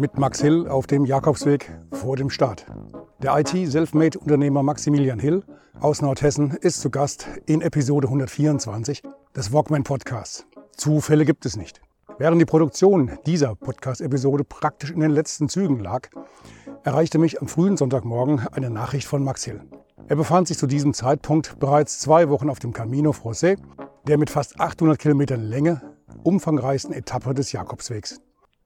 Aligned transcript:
Mit 0.00 0.18
Max 0.18 0.40
Hill 0.40 0.66
auf 0.66 0.86
dem 0.86 1.04
Jakobsweg 1.04 1.70
vor 1.92 2.16
dem 2.16 2.30
Start. 2.30 2.64
Der 3.22 3.38
IT-Selfmade-Unternehmer 3.38 4.62
Maximilian 4.62 5.18
Hill 5.18 5.44
aus 5.78 6.00
Nordhessen 6.00 6.52
ist 6.52 6.80
zu 6.80 6.88
Gast 6.88 7.26
in 7.44 7.60
Episode 7.60 8.08
124 8.08 9.02
des 9.36 9.52
Walkman 9.52 9.84
Podcasts. 9.84 10.46
Zufälle 10.74 11.26
gibt 11.26 11.44
es 11.44 11.56
nicht. 11.56 11.82
Während 12.16 12.40
die 12.40 12.46
Produktion 12.46 13.18
dieser 13.26 13.54
Podcast-Episode 13.54 14.44
praktisch 14.44 14.90
in 14.90 15.00
den 15.00 15.10
letzten 15.10 15.50
Zügen 15.50 15.80
lag, 15.80 16.08
erreichte 16.82 17.18
mich 17.18 17.40
am 17.40 17.46
frühen 17.48 17.76
Sonntagmorgen 17.76 18.48
eine 18.52 18.70
Nachricht 18.70 19.06
von 19.06 19.22
Max 19.22 19.44
Hill. 19.44 19.60
Er 20.08 20.16
befand 20.16 20.48
sich 20.48 20.56
zu 20.56 20.66
diesem 20.66 20.94
Zeitpunkt 20.94 21.58
bereits 21.58 22.00
zwei 22.00 22.30
Wochen 22.30 22.48
auf 22.48 22.58
dem 22.58 22.72
Camino 22.72 23.12
Francais, 23.12 23.58
der 24.06 24.16
mit 24.16 24.30
fast 24.30 24.58
800 24.58 24.98
Kilometern 24.98 25.42
Länge 25.42 25.82
umfangreichsten 26.22 26.94
Etappe 26.94 27.34
des 27.34 27.52
Jakobswegs. 27.52 28.20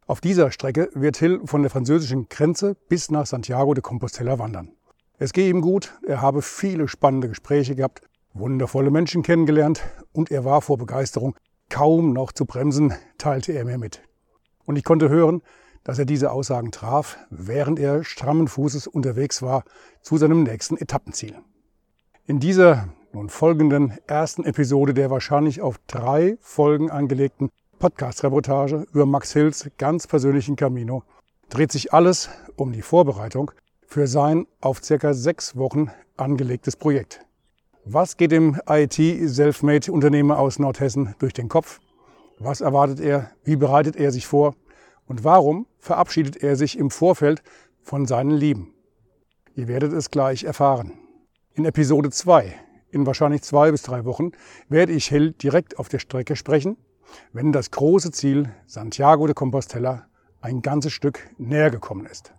Auf 0.06 0.20
dieser 0.20 0.50
Strecke 0.50 0.90
wird 0.92 1.16
Hill 1.16 1.40
von 1.46 1.62
der 1.62 1.70
französischen 1.70 2.28
Grenze 2.28 2.76
bis 2.90 3.10
nach 3.10 3.24
Santiago 3.24 3.72
de 3.72 3.80
Compostela 3.80 4.38
wandern. 4.38 4.72
Es 5.16 5.32
gehe 5.32 5.48
ihm 5.48 5.62
gut, 5.62 5.98
er 6.06 6.20
habe 6.20 6.42
viele 6.42 6.88
spannende 6.88 7.28
Gespräche 7.28 7.74
gehabt, 7.74 8.02
wundervolle 8.34 8.90
Menschen 8.90 9.22
kennengelernt 9.22 9.82
und 10.12 10.30
er 10.30 10.44
war 10.44 10.60
vor 10.60 10.76
Begeisterung 10.76 11.34
kaum 11.70 12.12
noch 12.12 12.32
zu 12.32 12.44
bremsen, 12.44 12.92
teilte 13.16 13.52
er 13.52 13.64
mir 13.64 13.78
mit. 13.78 14.02
Und 14.66 14.76
ich 14.76 14.84
konnte 14.84 15.08
hören, 15.08 15.40
dass 15.84 15.98
er 15.98 16.04
diese 16.04 16.32
Aussagen 16.32 16.70
traf, 16.70 17.16
während 17.30 17.78
er 17.78 18.04
strammen 18.04 18.48
Fußes 18.48 18.86
unterwegs 18.86 19.40
war 19.40 19.64
zu 20.02 20.18
seinem 20.18 20.42
nächsten 20.42 20.76
Etappenziel. 20.76 21.38
In 22.26 22.40
dieser 22.40 22.88
nun 23.14 23.30
folgenden 23.30 23.94
ersten 24.06 24.44
Episode 24.44 24.92
der 24.92 25.10
wahrscheinlich 25.10 25.62
auf 25.62 25.78
drei 25.86 26.36
Folgen 26.40 26.90
angelegten 26.90 27.48
Podcast-Reportage 27.84 28.86
über 28.94 29.04
Max 29.04 29.34
Hills 29.34 29.68
ganz 29.76 30.06
persönlichen 30.06 30.56
Camino 30.56 31.02
dreht 31.50 31.70
sich 31.70 31.92
alles 31.92 32.30
um 32.56 32.72
die 32.72 32.80
Vorbereitung 32.80 33.50
für 33.86 34.06
sein 34.06 34.46
auf 34.62 34.82
circa 34.82 35.12
sechs 35.12 35.54
Wochen 35.54 35.90
angelegtes 36.16 36.76
Projekt. 36.76 37.26
Was 37.84 38.16
geht 38.16 38.32
dem 38.32 38.58
IT-Selfmade-Unternehmer 38.66 40.38
aus 40.38 40.58
Nordhessen 40.58 41.14
durch 41.18 41.34
den 41.34 41.50
Kopf? 41.50 41.80
Was 42.38 42.62
erwartet 42.62 43.00
er? 43.00 43.32
Wie 43.44 43.56
bereitet 43.56 43.96
er 43.96 44.12
sich 44.12 44.26
vor? 44.26 44.54
Und 45.06 45.22
warum 45.22 45.66
verabschiedet 45.78 46.42
er 46.42 46.56
sich 46.56 46.78
im 46.78 46.90
Vorfeld 46.90 47.42
von 47.82 48.06
seinen 48.06 48.30
Lieben? 48.30 48.72
Ihr 49.56 49.68
werdet 49.68 49.92
es 49.92 50.10
gleich 50.10 50.44
erfahren. 50.44 50.94
In 51.52 51.66
Episode 51.66 52.08
2, 52.08 52.50
in 52.92 53.04
wahrscheinlich 53.04 53.42
zwei 53.42 53.70
bis 53.70 53.82
drei 53.82 54.06
Wochen, 54.06 54.32
werde 54.70 54.92
ich 54.92 55.08
Hill 55.08 55.32
direkt 55.32 55.78
auf 55.78 55.90
der 55.90 55.98
Strecke 55.98 56.34
sprechen 56.34 56.78
wenn 57.32 57.52
das 57.52 57.70
große 57.70 58.10
Ziel 58.10 58.52
Santiago 58.66 59.26
de 59.26 59.34
Compostela 59.34 60.06
ein 60.40 60.62
ganzes 60.62 60.92
Stück 60.92 61.30
näher 61.38 61.70
gekommen 61.70 62.06
ist. 62.06 62.34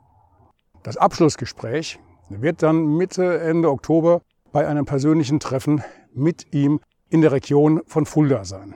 Das 0.83 0.97
Abschlussgespräch 0.97 1.99
wird 2.29 2.61
dann 2.61 2.97
Mitte, 2.97 3.39
Ende 3.39 3.69
Oktober 3.69 4.21
bei 4.51 4.67
einem 4.67 4.85
persönlichen 4.85 5.39
Treffen 5.39 5.83
mit 6.13 6.53
ihm 6.53 6.79
in 7.09 7.21
der 7.21 7.31
Region 7.31 7.81
von 7.87 8.05
Fulda 8.05 8.45
sein. 8.45 8.75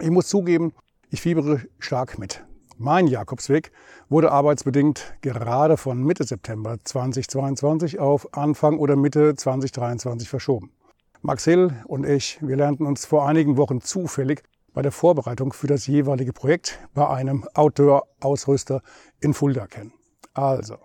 Ich 0.00 0.10
muss 0.10 0.28
zugeben, 0.28 0.72
ich 1.10 1.20
fiebere 1.20 1.60
stark 1.78 2.18
mit. 2.18 2.44
Mein 2.78 3.06
Jakobsweg 3.06 3.70
wurde 4.08 4.32
arbeitsbedingt 4.32 5.14
gerade 5.20 5.76
von 5.76 6.02
Mitte 6.02 6.24
September 6.24 6.78
2022 6.82 8.00
auf 8.00 8.36
Anfang 8.36 8.78
oder 8.78 8.96
Mitte 8.96 9.36
2023 9.36 10.28
verschoben. 10.28 10.72
Max 11.20 11.44
Hill 11.44 11.72
und 11.86 12.04
ich, 12.04 12.38
wir 12.40 12.56
lernten 12.56 12.84
uns 12.84 13.06
vor 13.06 13.28
einigen 13.28 13.56
Wochen 13.56 13.80
zufällig 13.80 14.42
bei 14.72 14.82
der 14.82 14.92
Vorbereitung 14.92 15.52
für 15.52 15.66
das 15.66 15.86
jeweilige 15.86 16.32
Projekt 16.32 16.78
bei 16.94 17.08
einem 17.08 17.46
Outdoor-Ausrüster 17.54 18.82
in 19.20 19.34
Fulda 19.34 19.66
kennen. 19.66 19.92
Also, 20.34 20.76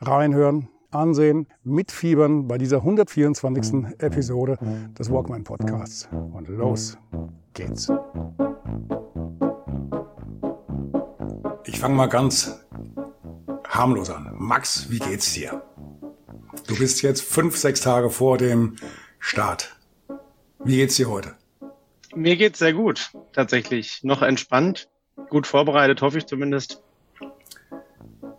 reinhören, 0.00 0.68
ansehen, 0.90 1.48
mitfiebern 1.62 2.46
bei 2.46 2.58
dieser 2.58 2.78
124. 2.78 3.98
Episode 3.98 4.58
des 4.98 5.10
Walkman 5.10 5.44
Podcasts. 5.44 6.08
Und 6.12 6.48
los 6.48 6.98
geht's. 7.52 7.90
Ich 11.64 11.80
fange 11.80 11.94
mal 11.94 12.06
ganz 12.06 12.60
harmlos 13.68 14.10
an. 14.10 14.34
Max, 14.38 14.90
wie 14.90 14.98
geht's 14.98 15.32
dir? 15.32 15.62
Du 16.66 16.78
bist 16.78 17.02
jetzt 17.02 17.22
fünf, 17.22 17.56
sechs 17.56 17.80
Tage 17.80 18.10
vor 18.10 18.38
dem 18.38 18.76
Start. 19.18 19.76
Wie 20.62 20.76
geht's 20.76 20.96
dir 20.96 21.10
heute? 21.10 21.34
Mir 22.16 22.36
geht's 22.36 22.60
sehr 22.60 22.72
gut, 22.72 23.10
tatsächlich. 23.32 24.00
Noch 24.04 24.22
entspannt, 24.22 24.88
gut 25.30 25.46
vorbereitet, 25.46 26.00
hoffe 26.00 26.18
ich 26.18 26.26
zumindest. 26.26 26.80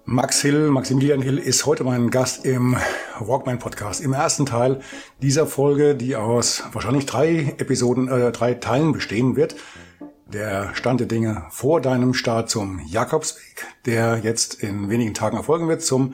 Max 0.05 0.41
Hill, 0.41 0.69
Maximilian 0.69 1.21
Hill 1.21 1.39
ist 1.39 1.65
heute 1.65 1.83
mein 1.83 2.09
Gast 2.09 2.45
im 2.45 2.77
Walkman 3.19 3.59
Podcast. 3.59 4.01
Im 4.01 4.13
ersten 4.13 4.45
Teil 4.45 4.81
dieser 5.21 5.47
Folge, 5.47 5.95
die 5.95 6.15
aus 6.15 6.63
wahrscheinlich 6.71 7.05
drei 7.05 7.55
Episoden, 7.57 8.07
äh, 8.07 8.31
drei 8.31 8.53
Teilen 8.53 8.93
bestehen 8.93 9.35
wird. 9.35 9.55
Der 10.31 10.73
Stand 10.75 10.99
der 10.99 11.07
Dinge 11.07 11.45
vor 11.49 11.81
deinem 11.81 12.13
Start 12.13 12.49
zum 12.49 12.79
Jakobsweg, 12.87 13.65
der 13.85 14.19
jetzt 14.19 14.61
in 14.61 14.89
wenigen 14.89 15.13
Tagen 15.13 15.37
erfolgen 15.37 15.67
wird, 15.67 15.81
zum 15.81 16.13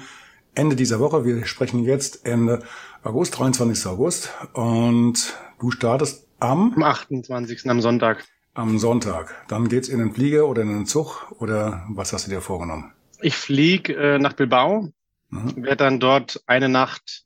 Ende 0.56 0.76
dieser 0.76 1.00
Woche. 1.00 1.26
Wir 1.26 1.46
sprechen 1.46 1.84
jetzt 1.84 2.26
Ende 2.26 2.64
August, 3.04 3.38
23. 3.38 3.86
August. 3.88 4.32
Und 4.54 5.36
du 5.60 5.70
startest 5.70 6.28
am? 6.42 6.74
Am 6.76 6.84
28. 6.84 7.70
am 7.70 7.82
Sonntag. 7.82 8.26
Am 8.54 8.78
Sonntag. 8.80 9.46
Dann 9.48 9.70
geht's 9.70 9.88
in 9.88 10.00
den 10.00 10.14
Flieger 10.14 10.48
oder 10.48 10.64
in 10.64 10.70
den 10.70 10.86
Zug 10.86 11.32
oder 11.40 11.86
was 11.90 12.12
hast 12.12 12.28
du 12.28 12.32
dir 12.32 12.42
vorgenommen? 12.42 12.92
Ich 13.22 13.36
fliege 13.36 13.94
äh, 13.96 14.20
nach 14.20 14.34
Bilbao, 14.34 14.92
mhm. 15.30 15.64
werde 15.64 15.78
dann 15.78 16.00
dort 16.00 16.42
eine 16.48 16.68
Nacht 16.68 17.24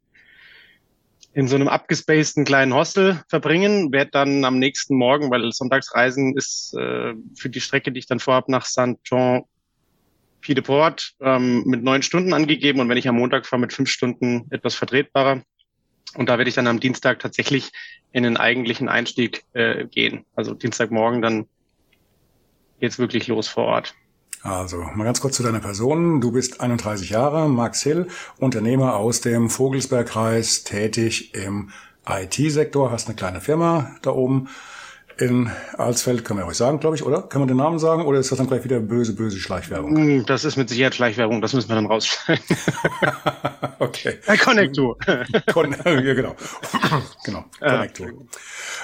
in 1.34 1.48
so 1.48 1.56
einem 1.56 1.68
abgespaceden 1.68 2.46
kleinen 2.46 2.74
Hostel 2.74 3.22
verbringen, 3.28 3.92
werde 3.92 4.12
dann 4.12 4.46
am 4.46 4.58
nächsten 4.60 4.96
Morgen, 4.96 5.32
weil 5.32 5.52
Sonntagsreisen 5.52 6.38
ist 6.38 6.74
äh, 6.76 7.14
für 7.36 7.50
die 7.50 7.60
Strecke, 7.60 7.92
die 7.92 8.00
ich 8.00 8.08
dann 8.08 8.20
vorhab, 8.20 8.48
nach 8.48 8.66
Saint-Jean 8.66 9.44
Pied 10.40 10.58
de 10.58 10.64
Port 10.64 11.14
ähm, 11.22 11.64
mit 11.66 11.84
neun 11.84 12.04
Stunden 12.04 12.32
angegeben 12.32 12.80
und 12.80 12.88
wenn 12.88 12.98
ich 12.98 13.10
am 13.10 13.16
Montag 13.16 13.48
fahre 13.48 13.62
mit 13.62 13.74
fünf 13.74 13.90
Stunden 13.90 14.46
etwas 14.52 14.76
vertretbarer. 14.76 15.42
Und 16.16 16.30
da 16.30 16.38
werde 16.38 16.50
ich 16.50 16.56
dann 16.56 16.68
am 16.68 16.80
Dienstag 16.80 17.20
tatsächlich 17.20 17.72
in 18.12 18.24
den 18.24 18.38
eigentlichen 18.38 18.88
Einstieg 18.88 19.44
äh, 19.54 19.86
gehen. 19.86 20.26
Also 20.36 20.54
Dienstagmorgen 20.54 21.22
dann 21.22 21.48
geht's 22.80 23.00
wirklich 23.00 23.28
los 23.28 23.48
vor 23.48 23.66
Ort. 23.66 23.96
Also, 24.42 24.78
mal 24.94 25.06
ganz 25.06 25.22
kurz 25.22 25.38
zu 25.38 25.44
deiner 25.44 25.60
Person. 25.60 26.22
Du 26.22 26.32
bist 26.32 26.62
31 26.62 27.10
Jahre, 27.10 27.50
Max 27.50 27.82
Hill, 27.82 28.08
Unternehmer 28.38 28.96
aus 28.96 29.22
dem 29.22 29.50
Vogelsbergkreis, 29.50 30.64
tätig 30.64 31.34
im 31.34 31.72
IT-Sektor, 32.08 32.92
hast 32.92 33.08
eine 33.08 33.16
kleine 33.16 33.42
Firma 33.42 33.96
da 34.04 34.12
oben 34.12 34.48
in 35.18 35.50
Alsfeld, 35.78 36.26
kann 36.26 36.36
man 36.36 36.46
ja 36.46 36.50
euch 36.50 36.58
sagen, 36.58 36.80
glaube 36.80 36.96
ich, 36.96 37.04
oder? 37.04 37.22
Kann 37.22 37.40
man 37.40 37.48
den 37.48 37.58
Namen 37.58 37.80
sagen 37.80 38.04
oder 38.04 38.20
ist 38.20 38.32
das 38.32 38.38
dann 38.38 38.48
gleich 38.48 38.64
wieder 38.64 38.80
böse, 38.80 39.16
böse 39.16 39.38
Schleichwerbung? 39.40 39.96
Hm, 39.96 40.26
das 40.26 40.44
ist 40.44 40.58
mit 40.58 40.70
Sicherheit 40.70 40.96
Schleichwerbung, 40.96 41.42
das 41.42 41.54
müssen 41.54 41.70
wir 41.70 41.76
dann 41.76 41.86
rausschneiden. 41.86 42.44
okay. 43.80 44.20
Äh, 44.28 44.38
Connector. 44.38 44.98
Con 45.54 45.76
ja, 45.86 46.14
genau. 46.14 46.36
genau, 47.24 47.46
Connector. 47.60 48.08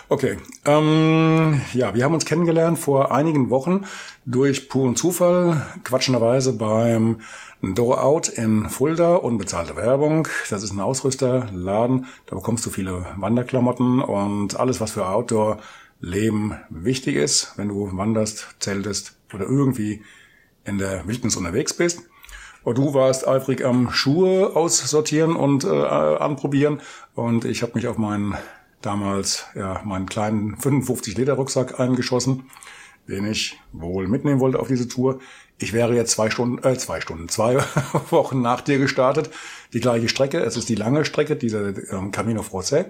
Okay, 0.08 0.38
ähm, 0.66 1.62
ja, 1.74 1.94
wir 1.94 2.04
haben 2.04 2.14
uns 2.14 2.26
kennengelernt 2.26 2.80
vor 2.80 3.12
einigen 3.12 3.50
Wochen 3.50 3.86
durch 4.26 4.70
puren 4.70 4.96
Zufall, 4.96 5.66
quatschenderweise 5.84 6.54
beim 6.54 7.22
Door 7.62 8.04
Out 8.04 8.28
in 8.30 8.70
Fulda, 8.70 9.16
unbezahlte 9.16 9.76
Werbung. 9.76 10.28
Das 10.50 10.64
ist 10.64 10.72
ein 10.72 10.80
Ausrüsterladen, 10.80 12.08
da 12.26 12.36
bekommst 12.36 12.66
du 12.66 12.70
viele 12.70 13.06
Wanderklamotten 13.18 14.02
und 14.02 14.60
alles, 14.60 14.82
was 14.82 14.92
für 14.92 15.08
Outdoor 15.08 15.60
Leben 16.02 16.56
wichtig 16.70 17.16
ist, 17.16 17.54
wenn 17.56 17.70
du 17.70 17.96
wanderst, 17.96 18.56
zeltest 18.60 19.18
oder 19.34 19.46
irgendwie 19.46 20.04
in 20.66 20.78
der 20.78 21.08
Wildnis 21.08 21.38
unterwegs 21.38 21.74
bist. 21.74 22.02
Und 22.64 22.78
du 22.78 22.94
warst 22.94 23.28
eifrig 23.28 23.64
am 23.64 23.92
Schuhe 23.92 24.56
aussortieren 24.56 25.36
und 25.36 25.64
äh, 25.64 25.70
anprobieren 25.70 26.82
und 27.16 27.46
ich 27.46 27.64
habe 27.64 27.74
mich 27.76 27.88
auf 27.88 27.98
meinen 27.98 28.36
damals 28.82 29.46
ja 29.56 29.82
meinen 29.84 30.08
kleinen 30.08 30.58
55 30.58 31.18
Liter 31.18 31.34
Rucksack 31.34 31.80
eingeschossen 31.80 32.44
den 33.08 33.30
ich 33.30 33.60
wohl 33.72 34.08
mitnehmen 34.08 34.40
wollte 34.40 34.60
auf 34.60 34.68
diese 34.68 34.88
Tour. 34.88 35.20
Ich 35.58 35.74
wäre 35.74 35.94
jetzt 35.96 36.12
zwei 36.12 36.30
Stunden, 36.30 36.64
äh, 36.66 36.78
zwei 36.78 37.02
Stunden, 37.02 37.30
zwei 37.30 37.58
Wochen 38.10 38.42
nach 38.42 38.62
dir 38.62 38.80
gestartet. 38.80 39.30
Die 39.74 39.80
gleiche 39.80 40.10
Strecke. 40.10 40.40
Es 40.40 40.58
ist 40.58 40.70
die 40.70 40.76
lange 40.76 41.06
Strecke, 41.06 41.36
dieser 41.36 41.70
ähm, 41.92 42.12
Camino 42.12 42.42
Francais. 42.42 42.88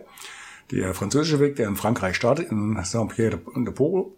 Der 0.71 0.93
französische 0.93 1.39
Weg, 1.39 1.57
der 1.57 1.67
in 1.67 1.75
Frankreich 1.75 2.15
startet, 2.15 2.51
in 2.51 2.79
Saint-Pierre-de-Pau, 2.81 4.13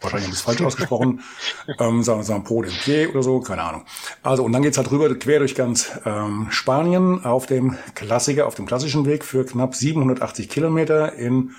wahrscheinlich 0.00 0.28
ich 0.28 0.34
es 0.34 0.40
falsch 0.40 0.62
ausgesprochen, 0.62 1.20
ähm, 1.78 2.02
sagen 2.02 2.26
wir 2.26 2.40
Pro 2.40 2.62
de 2.62 2.72
Pied 2.72 3.10
oder 3.10 3.22
so, 3.22 3.40
keine 3.40 3.62
Ahnung. 3.62 3.84
Also 4.22 4.44
und 4.44 4.52
dann 4.52 4.62
geht's 4.62 4.78
halt 4.78 4.90
rüber 4.90 5.14
quer 5.14 5.40
durch 5.40 5.54
ganz 5.54 5.92
ähm, 6.06 6.46
Spanien 6.50 7.24
auf 7.24 7.46
dem 7.46 7.76
Klassiker, 7.94 8.46
auf 8.46 8.54
dem 8.54 8.66
klassischen 8.66 9.04
Weg 9.04 9.24
für 9.24 9.44
knapp 9.44 9.74
780 9.74 10.48
Kilometer 10.48 11.12
in 11.14 11.52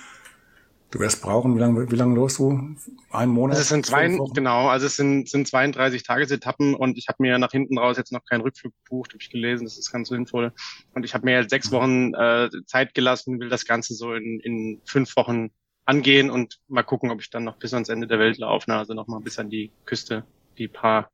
Du 0.92 0.98
wirst 0.98 1.22
brauchen, 1.22 1.56
wie 1.56 1.58
lange, 1.58 1.90
wie 1.90 1.96
lange 1.96 2.14
los 2.14 2.36
du? 2.36 2.76
Einen 3.10 3.32
Monat? 3.32 3.56
Also 3.56 3.62
es 3.62 3.68
sind 3.70 3.86
zwei, 3.86 4.14
genau, 4.34 4.68
also 4.68 4.84
es 4.84 4.96
sind, 4.96 5.26
sind 5.26 5.48
32 5.48 6.02
Tagesetappen 6.02 6.74
und 6.74 6.98
ich 6.98 7.08
habe 7.08 7.16
mir 7.22 7.38
nach 7.38 7.50
hinten 7.50 7.78
raus 7.78 7.96
jetzt 7.96 8.12
noch 8.12 8.26
keinen 8.26 8.42
Rückflug 8.42 8.74
gebucht, 8.84 9.12
habe 9.12 9.22
ich 9.22 9.30
gelesen, 9.30 9.64
das 9.64 9.78
ist 9.78 9.90
ganz 9.90 10.10
sinnvoll. 10.10 10.52
Und 10.92 11.04
ich 11.06 11.14
habe 11.14 11.24
mir 11.24 11.40
jetzt 11.40 11.48
sechs 11.48 11.70
mhm. 11.70 11.74
Wochen 11.76 12.14
äh, 12.14 12.50
Zeit 12.66 12.92
gelassen, 12.92 13.40
will 13.40 13.48
das 13.48 13.64
Ganze 13.64 13.94
so 13.94 14.12
in, 14.12 14.38
in 14.40 14.82
fünf 14.84 15.16
Wochen 15.16 15.50
angehen 15.86 16.30
und 16.30 16.60
mal 16.68 16.82
gucken, 16.82 17.10
ob 17.10 17.22
ich 17.22 17.30
dann 17.30 17.44
noch 17.44 17.56
bis 17.56 17.72
ans 17.72 17.88
Ende 17.88 18.06
der 18.06 18.18
Welt 18.18 18.36
laufe, 18.36 18.70
ne? 18.70 18.76
also 18.76 18.92
noch 18.92 19.08
mal 19.08 19.20
bis 19.20 19.38
an 19.38 19.48
die 19.48 19.70
Küste, 19.86 20.24
die 20.58 20.68
paar 20.68 21.10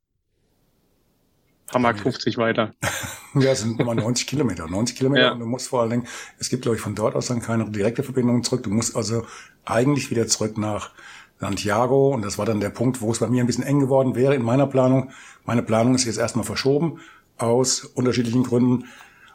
paar 1.69 1.81
Mark 1.81 1.99
50 1.99 2.37
weiter. 2.37 2.73
ja, 3.35 3.51
es 3.51 3.61
sind 3.61 3.79
nochmal 3.79 3.95
90 3.95 4.27
Kilometer. 4.27 4.67
90 4.67 4.97
Kilometer 4.97 5.25
ja. 5.25 5.31
und 5.31 5.39
du 5.39 5.45
musst 5.45 5.67
vor 5.67 5.81
allen 5.81 5.91
Dingen, 5.91 6.07
es 6.39 6.49
gibt 6.49 6.63
glaube 6.63 6.75
ich 6.75 6.81
von 6.81 6.95
dort 6.95 7.15
aus 7.15 7.27
dann 7.27 7.41
keine 7.41 7.69
direkte 7.69 8.03
Verbindung 8.03 8.43
zurück. 8.43 8.63
Du 8.63 8.69
musst 8.69 8.95
also 8.95 9.25
eigentlich 9.69 10.11
wieder 10.11 10.27
zurück 10.27 10.57
nach 10.57 10.91
Santiago 11.39 12.13
und 12.13 12.23
das 12.23 12.37
war 12.37 12.45
dann 12.45 12.59
der 12.59 12.69
Punkt, 12.69 13.01
wo 13.01 13.11
es 13.11 13.19
bei 13.19 13.27
mir 13.27 13.43
ein 13.43 13.47
bisschen 13.47 13.63
eng 13.63 13.79
geworden 13.79 14.15
wäre 14.15 14.35
in 14.35 14.43
meiner 14.43 14.67
Planung. 14.67 15.11
Meine 15.45 15.63
Planung 15.63 15.95
ist 15.95 16.05
jetzt 16.05 16.17
erstmal 16.17 16.45
verschoben 16.45 16.99
aus 17.37 17.85
unterschiedlichen 17.85 18.43
Gründen. 18.43 18.85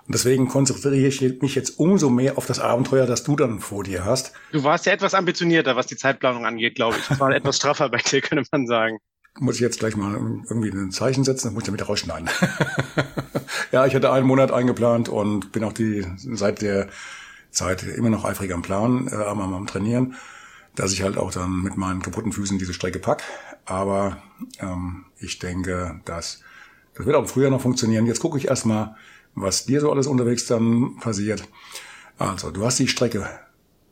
Und 0.06 0.14
deswegen 0.14 0.48
konzentriere 0.48 0.96
ich 0.96 1.22
mich 1.40 1.54
jetzt 1.54 1.78
umso 1.78 2.10
mehr 2.10 2.36
auf 2.36 2.44
das 2.44 2.60
Abenteuer, 2.60 3.06
das 3.06 3.25
du 3.25 3.36
dann 3.36 3.58
vor 3.60 3.84
dir 3.84 4.04
hast. 4.04 4.32
Du 4.52 4.62
warst 4.62 4.84
ja 4.84 4.92
etwas 4.92 5.14
ambitionierter, 5.14 5.76
was 5.76 5.86
die 5.86 5.96
Zeitplanung 5.96 6.44
angeht, 6.44 6.75
glaube 6.75 6.98
ich. 6.98 7.08
Das 7.08 7.19
war 7.19 7.31
etwas 7.34 7.56
straffer 7.56 7.88
bei 7.88 7.98
dir, 7.98 8.20
könnte 8.20 8.46
man 8.52 8.66
sagen. 8.66 8.98
Muss 9.40 9.56
ich 9.56 9.62
jetzt 9.62 9.81
gleich 9.81 9.96
mal 9.96 10.14
irgendwie 10.14 10.69
ein 10.69 10.90
Zeichen 10.90 11.25
setzen, 11.25 11.48
dann 11.48 11.54
muss 11.54 11.62
ich 11.62 11.66
damit 11.66 11.88
rausschneiden. 11.88 12.28
ja, 13.72 13.86
ich 13.86 13.94
hatte 13.94 14.12
einen 14.12 14.26
Monat 14.26 14.52
eingeplant 14.52 15.08
und 15.08 15.52
bin 15.52 15.64
auch 15.64 15.72
die 15.72 16.06
seit 16.16 16.60
der 16.60 16.88
Zeit 17.55 17.83
immer 17.83 18.11
noch 18.11 18.25
eifrig 18.25 18.53
am 18.53 18.62
Plan, 18.62 19.09
äh, 19.09 19.15
am, 19.15 19.41
am 19.41 19.67
Trainieren, 19.67 20.15
dass 20.75 20.93
ich 20.93 21.03
halt 21.03 21.17
auch 21.17 21.33
dann 21.33 21.62
mit 21.62 21.77
meinen 21.77 22.03
kaputten 22.03 22.33
Füßen 22.33 22.59
diese 22.59 22.75
Strecke 22.75 22.99
pack. 22.99 23.23
Aber 23.65 24.19
ähm, 24.61 25.06
ich 25.19 25.39
denke, 25.39 26.01
dass 26.05 26.41
das 26.95 27.06
wird 27.06 27.17
auch 27.17 27.23
im 27.23 27.29
Frühjahr 27.29 27.51
noch 27.51 27.61
funktionieren. 27.61 28.06
Jetzt 28.06 28.21
gucke 28.21 28.39
ich 28.39 28.49
erstmal, 28.49 28.97
was 29.35 29.67
dir 29.67 29.81
so 29.81 29.91
alles 29.91 30.06
unterwegs 30.06 30.47
dann 30.47 30.97
passiert. 31.01 31.47
Also, 32.19 32.51
du 32.51 32.65
hast 32.65 32.79
die 32.79 32.89
Strecke 32.89 33.29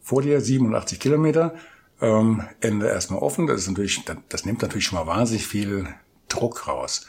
vor 0.00 0.22
dir, 0.22 0.40
87 0.40 1.00
Kilometer, 1.00 1.54
ähm, 2.00 2.44
Ende 2.60 2.86
erstmal 2.88 3.20
offen. 3.20 3.46
Das 3.48 3.60
ist 3.60 3.68
natürlich, 3.68 4.04
das, 4.04 4.16
das 4.28 4.44
nimmt 4.44 4.62
natürlich 4.62 4.86
schon 4.86 4.98
mal 4.98 5.06
wahnsinnig 5.06 5.46
viel 5.46 5.88
Druck 6.28 6.68
raus. 6.68 7.06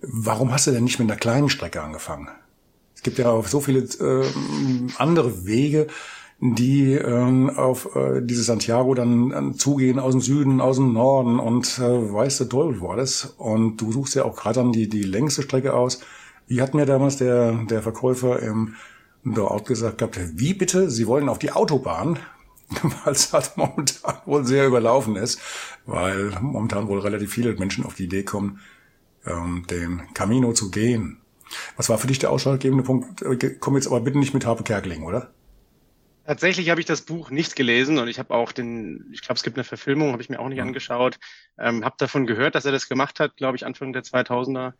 Warum 0.00 0.52
hast 0.52 0.68
du 0.68 0.70
denn 0.70 0.84
nicht 0.84 0.98
mit 1.00 1.10
einer 1.10 1.18
kleinen 1.18 1.48
Strecke 1.48 1.82
angefangen? 1.82 2.28
Gibt 3.06 3.18
ja 3.18 3.30
auch 3.30 3.46
so 3.46 3.60
viele 3.60 3.82
äh, 4.00 4.26
andere 4.98 5.46
Wege, 5.46 5.86
die 6.40 6.94
ähm, 6.94 7.50
auf 7.50 7.94
äh, 7.94 8.20
diese 8.20 8.42
Santiago 8.42 8.94
dann, 8.94 9.28
dann 9.28 9.54
zugehen 9.54 10.00
aus 10.00 10.10
dem 10.10 10.20
Süden, 10.20 10.60
aus 10.60 10.78
dem 10.78 10.92
Norden 10.92 11.38
und 11.38 11.78
äh, 11.78 12.12
weißt 12.12 12.40
du 12.40 12.44
Teufel 12.46 12.80
wo 12.80 12.88
alles. 12.88 13.36
Und 13.38 13.76
du 13.76 13.92
suchst 13.92 14.16
ja 14.16 14.24
auch 14.24 14.34
gerade 14.34 14.58
dann 14.58 14.72
die, 14.72 14.88
die 14.88 15.04
längste 15.04 15.42
Strecke 15.42 15.72
aus. 15.72 16.00
Wie 16.48 16.60
hat 16.60 16.74
mir 16.74 16.84
damals 16.84 17.16
der, 17.16 17.52
der 17.66 17.80
Verkäufer 17.80 18.40
im 18.40 18.74
dort 19.24 19.68
gesagt 19.68 19.98
gehabt, 19.98 20.18
wie 20.34 20.54
bitte, 20.54 20.90
Sie 20.90 21.06
wollen 21.06 21.28
auf 21.28 21.38
die 21.38 21.52
Autobahn, 21.52 22.18
weil 23.04 23.12
es 23.12 23.32
halt 23.32 23.52
momentan 23.54 24.16
wohl 24.24 24.44
sehr 24.44 24.66
überlaufen 24.66 25.14
ist, 25.14 25.40
weil 25.84 26.32
momentan 26.40 26.88
wohl 26.88 26.98
relativ 26.98 27.32
viele 27.32 27.54
Menschen 27.54 27.84
auf 27.84 27.94
die 27.94 28.06
Idee 28.06 28.24
kommen, 28.24 28.58
ähm, 29.24 29.64
den 29.70 30.02
Camino 30.12 30.54
zu 30.54 30.72
gehen. 30.72 31.18
Was 31.76 31.88
war 31.88 31.98
für 31.98 32.06
dich 32.06 32.18
der 32.18 32.30
ausschlaggebende 32.30 32.84
Punkt? 32.84 33.22
Äh, 33.22 33.56
komm 33.60 33.76
jetzt 33.76 33.86
aber 33.86 34.00
bitte 34.00 34.18
nicht 34.18 34.34
mit 34.34 34.46
Harpe 34.46 34.62
Kerkeling, 34.62 35.02
oder? 35.02 35.30
Tatsächlich 36.26 36.70
habe 36.70 36.80
ich 36.80 36.86
das 36.86 37.02
Buch 37.02 37.30
nicht 37.30 37.54
gelesen 37.54 37.98
und 37.98 38.08
ich 38.08 38.18
habe 38.18 38.34
auch 38.34 38.50
den, 38.50 39.08
ich 39.12 39.22
glaube, 39.22 39.34
es 39.34 39.44
gibt 39.44 39.56
eine 39.56 39.62
Verfilmung, 39.64 40.10
habe 40.10 40.22
ich 40.22 40.28
mir 40.28 40.40
auch 40.40 40.48
nicht 40.48 40.60
angeschaut. 40.60 41.18
Ähm, 41.56 41.84
habe 41.84 41.94
davon 41.98 42.26
gehört, 42.26 42.56
dass 42.56 42.64
er 42.64 42.72
das 42.72 42.88
gemacht 42.88 43.20
hat, 43.20 43.36
glaube 43.36 43.56
ich, 43.56 43.64
Anfang 43.64 43.92
der 43.92 44.02
2000er. 44.02 44.72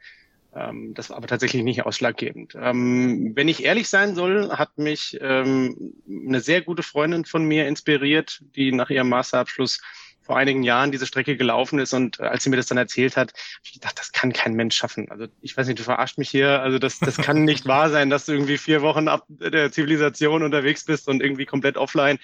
Ähm, 0.57 0.93
das 0.95 1.11
war 1.11 1.19
aber 1.19 1.29
tatsächlich 1.29 1.63
nicht 1.63 1.87
ausschlaggebend. 1.87 2.57
Ähm, 2.61 3.33
wenn 3.37 3.47
ich 3.47 3.65
ehrlich 3.65 3.89
sein 3.89 4.17
soll, 4.17 4.51
hat 4.51 4.77
mich 4.77 5.19
ähm, 5.21 5.95
eine 6.09 6.41
sehr 6.41 6.63
gute 6.63 6.83
Freundin 6.83 7.25
von 7.25 7.45
mir 7.45 7.69
inspiriert, 7.69 8.43
die 8.57 8.73
nach 8.73 8.91
ihrem 8.91 9.09
Masterabschluss 9.09 9.81
vor 10.27 10.37
einigen 10.37 10.65
Jahren 10.65 10.91
diese 10.91 11.07
Strecke 11.07 11.37
gelaufen 11.37 11.79
ist 11.79 11.95
und 11.95 12.19
äh, 12.19 12.25
als 12.25 12.45
sie 12.45 12.51
mir 12.51 12.57
das 12.57 12.67
dann 12.67 12.79
erzählt 12.79 13.17
hat, 13.17 13.33
habe 13.33 13.61
ich 13.63 13.73
gedacht, 13.73 13.99
das 13.99 14.13
kann 14.13 14.33
kein 14.33 14.55
Mensch 14.55 14.77
schaffen. 14.77 15.11
Also 15.11 15.27
ich 15.41 15.57
weiß 15.57 15.69
nicht, 15.69 15.79
du 15.79 15.85
verarscht 15.85 16.19
mich 16.19 16.29
hier. 16.29 16.61
Also 16.61 16.79
das, 16.79 16.99
das 16.99 17.17
kann 17.17 17.45
nicht 17.45 17.67
wahr 17.67 17.91
sein, 17.91 18.11
dass 18.11 18.27
du 18.27 18.33
irgendwie 18.33 18.59
vier 18.59 18.83
Wochen 18.83 19.09
ab 19.09 19.25
der 19.29 19.71
Zivilisation 19.71 20.43
unterwegs 20.43 20.85
bist 20.85 21.09
und 21.09 21.23
irgendwie 21.23 21.47
komplett 21.47 21.77
offline 21.77 22.19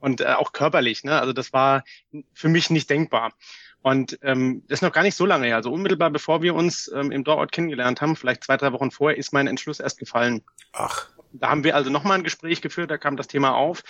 und 0.00 0.22
äh, 0.22 0.32
auch 0.32 0.52
körperlich. 0.52 1.04
Ne? 1.04 1.20
Also 1.20 1.32
das 1.32 1.52
war 1.52 1.84
für 2.32 2.48
mich 2.48 2.70
nicht 2.70 2.88
denkbar. 2.88 3.32
Und 3.82 4.18
ähm, 4.22 4.62
das 4.68 4.78
ist 4.78 4.82
noch 4.82 4.92
gar 4.92 5.02
nicht 5.02 5.16
so 5.16 5.26
lange 5.26 5.46
her. 5.46 5.56
Also 5.56 5.70
unmittelbar 5.70 6.10
bevor 6.10 6.40
wir 6.40 6.54
uns 6.54 6.90
ähm, 6.94 7.10
im 7.12 7.24
Dortort 7.24 7.52
kennengelernt 7.52 8.00
haben, 8.00 8.16
vielleicht 8.16 8.44
zwei, 8.44 8.56
drei 8.56 8.72
Wochen 8.72 8.90
vorher, 8.90 9.18
ist 9.18 9.32
mein 9.32 9.46
Entschluss 9.46 9.80
erst 9.80 9.98
gefallen. 9.98 10.42
Ach. 10.72 11.08
Da 11.32 11.50
haben 11.50 11.64
wir 11.64 11.76
also 11.76 11.90
nochmal 11.90 12.18
ein 12.18 12.24
Gespräch 12.24 12.62
geführt, 12.62 12.90
da 12.90 12.98
kam 12.98 13.16
das 13.16 13.26
Thema 13.26 13.54
auf. 13.54 13.82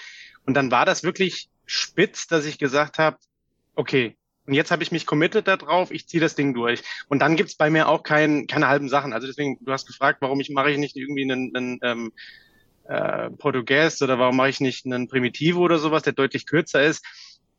Und 0.47 0.55
dann 0.55 0.71
war 0.71 0.87
das 0.87 1.03
wirklich 1.03 1.51
spitz, 1.67 2.27
dass 2.27 2.47
ich 2.47 2.59
gesagt 2.59 2.99
habe, 2.99 3.19
okay, 3.75 4.17
und 4.47 4.55
jetzt 4.55 4.71
habe 4.73 4.83
ich 4.83 4.91
mich 4.91 5.07
committed 5.07 5.47
darauf, 5.47 5.93
ich 5.93 6.09
ziehe 6.09 6.21
das 6.21 6.35
Ding 6.35 6.53
durch. 6.53 6.83
Und 7.09 7.21
dann 7.21 7.37
gibt's 7.37 7.55
bei 7.55 7.71
mir 7.71 7.89
auch 7.89 8.03
kein, 8.03 8.47
keine 8.49 8.69
halben 8.69 8.89
Sachen. 8.89 9.13
Also 9.13 9.27
deswegen, 9.27 9.59
du 9.61 9.73
hast 9.73 9.87
gefragt, 9.87 10.19
warum 10.21 10.41
ich 10.41 10.51
mache 10.51 10.71
ich 10.73 10.79
nicht 10.79 10.97
irgendwie 10.97 11.23
einen, 11.23 11.55
einen 11.55 11.79
ähm, 11.83 12.13
äh, 12.85 13.31
Portugues 13.31 14.03
oder 14.03 14.19
warum 14.19 14.37
mache 14.37 14.49
ich 14.49 14.61
nicht 14.61 14.85
einen 14.85 15.07
Primitivo 15.09 15.61
oder 15.61 15.79
sowas, 15.79 16.03
der 16.03 16.13
deutlich 16.13 16.47
kürzer 16.47 16.83
ist. 16.83 17.05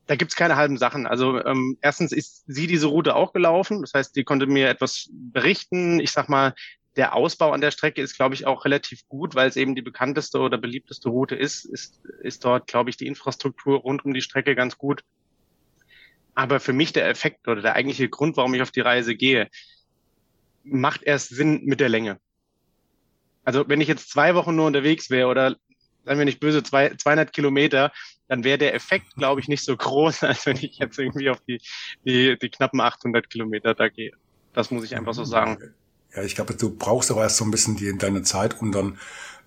Da 0.08 0.18
gibt's 0.18 0.36
keine 0.36 0.58
halben 0.58 0.78
Sachen. 0.78 1.08
Also 1.08 1.44
ähm, 1.46 1.78
erstens 1.82 2.12
ist 2.12 2.44
sie 2.48 2.68
diese 2.68 2.88
Route 2.88 3.16
auch 3.16 3.32
gelaufen. 3.32 3.80
Das 3.82 3.94
heißt, 3.94 4.16
die 4.18 4.26
konnte 4.26 4.48
mir 4.48 4.68
etwas 4.68 5.10
berichten. 5.12 6.02
Ich 6.02 6.12
sag 6.12 6.28
mal, 6.28 6.54
der 6.98 7.16
Ausbau 7.16 7.52
an 7.52 7.62
der 7.62 7.72
Strecke 7.72 8.02
ist, 8.02 8.18
glaube 8.18 8.36
ich, 8.36 8.46
auch 8.46 8.66
relativ 8.66 9.08
gut, 9.08 9.36
weil 9.36 9.48
es 9.48 9.56
eben 9.56 9.76
die 9.76 9.82
bekannteste 9.82 10.40
oder 10.40 10.58
beliebteste 10.58 11.08
Route 11.08 11.36
ist. 11.36 11.64
Ist, 11.64 12.02
ist 12.22 12.44
dort, 12.44 12.68
glaube 12.68 12.90
ich, 12.90 12.98
die 12.98 13.08
Infrastruktur 13.08 13.78
rund 13.80 14.04
um 14.04 14.14
die 14.14 14.22
Strecke 14.22 14.56
ganz 14.56 14.78
gut. 14.78 15.06
Aber 16.36 16.60
für 16.60 16.74
mich 16.74 16.94
der 16.94 17.08
Effekt 17.08 17.48
oder 17.48 17.62
der 17.62 17.76
eigentliche 17.76 18.10
Grund, 18.10 18.38
warum 18.38 18.54
ich 18.54 18.62
auf 18.62 18.72
die 18.72 18.82
Reise 18.82 19.16
gehe, 19.16 19.50
macht 20.64 21.04
erst 21.04 21.30
Sinn 21.30 21.62
mit 21.66 21.80
der 21.80 21.90
Länge. 21.90 22.20
Also 23.44 23.68
wenn 23.68 23.82
ich 23.82 23.88
jetzt 23.88 24.10
zwei 24.10 24.36
Wochen 24.36 24.56
nur 24.56 24.68
unterwegs 24.68 25.10
wäre 25.10 25.28
oder 25.28 25.56
seien 26.06 26.18
wir 26.18 26.26
nicht 26.26 26.40
böse, 26.40 26.64
zwei, 26.64 26.96
200 26.96 27.34
Kilometer, 27.34 27.92
dann 28.28 28.44
wäre 28.44 28.58
der 28.58 28.74
Effekt, 28.74 29.16
glaube 29.16 29.42
ich, 29.42 29.48
nicht 29.48 29.64
so 29.64 29.76
groß, 29.76 30.24
als 30.24 30.46
wenn 30.46 30.58
ich 30.58 30.78
jetzt 30.80 30.98
irgendwie 30.98 31.30
auf 31.30 31.42
die, 31.42 31.60
die, 32.06 32.38
die 32.38 32.50
knappen 32.50 32.82
800 32.82 33.30
Kilometer 33.30 33.74
da 33.74 33.90
gehe. 33.90 34.12
Das 34.54 34.72
muss 34.72 34.84
ich 34.84 34.96
einfach 34.96 35.14
so 35.14 35.24
sagen. 35.24 35.74
Ja, 36.16 36.24
ich 36.24 36.36
glaube, 36.36 36.54
du 36.54 36.70
brauchst 36.70 37.12
aber 37.12 37.22
erst 37.22 37.38
so 37.38 37.46
ein 37.46 37.52
bisschen 37.52 37.76
die, 37.76 37.98
deine 37.98 38.22
Zeit, 38.22 38.62
um 38.62 38.72
dann 38.72 38.98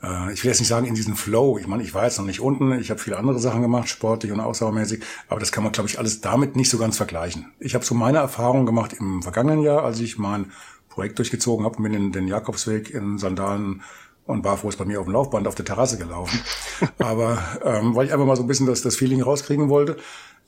äh, 0.03 0.33
ich 0.33 0.45
will 0.45 0.51
jetzt 0.51 0.61
nicht 0.61 0.69
sagen 0.69 0.87
in 0.87 0.95
diesen 0.95 1.17
Flow. 1.17 1.59
Ich 1.59 1.67
meine, 1.67 1.83
ich 1.83 1.95
war 1.95 2.05
jetzt 2.05 2.19
noch 2.19 2.27
nicht 2.27 2.41
unten, 2.41 2.73
ich 2.79 2.91
habe 2.91 3.01
viele 3.01 3.17
andere 3.17 3.39
Sachen 3.39 3.63
gemacht, 3.63 3.89
sportlich 3.89 4.33
und 4.33 4.41
ausdauermäßig, 4.41 5.03
aber 5.29 5.41
das 5.41 5.53
kann 5.53 5.65
man, 5.65 5.73
glaube 5.73 5.89
ich, 5.89 5.99
alles 5.99 6.21
damit 6.21 6.57
nicht 6.57 6.71
so 6.71 6.79
ganz 6.79 6.97
vergleichen. 6.97 7.53
Ich 7.59 7.75
habe 7.75 7.85
so 7.85 7.95
meine 7.95 8.19
Erfahrung 8.19 8.67
gemacht 8.67 8.95
im 8.99 9.23
vergangenen 9.23 9.63
Jahr, 9.63 9.85
als 9.85 10.01
ich 10.01 10.19
mein 10.19 10.53
Projekt 10.89 11.19
durchgezogen 11.19 11.65
habe, 11.65 11.83
bin 11.83 11.95
in 11.95 12.13
den 12.13 12.29
Jakobsweg 12.29 12.91
in 12.91 13.19
Sandalen 13.19 13.83
und 14.25 14.43
barfuß 14.43 14.77
bei 14.77 14.85
mir 14.85 14.99
auf 14.99 15.07
dem 15.07 15.13
Laufband 15.13 15.47
auf 15.47 15.55
der 15.55 15.65
Terrasse 15.65 15.99
gelaufen. 15.99 16.41
Aber 16.99 17.39
ähm, 17.65 17.95
weil 17.95 18.07
ich 18.07 18.13
einfach 18.13 18.27
mal 18.27 18.37
so 18.37 18.43
ein 18.43 18.49
bisschen 18.49 18.67
das, 18.67 18.83
das 18.83 18.97
Feeling 18.97 19.23
rauskriegen 19.23 19.69
wollte. 19.69 19.99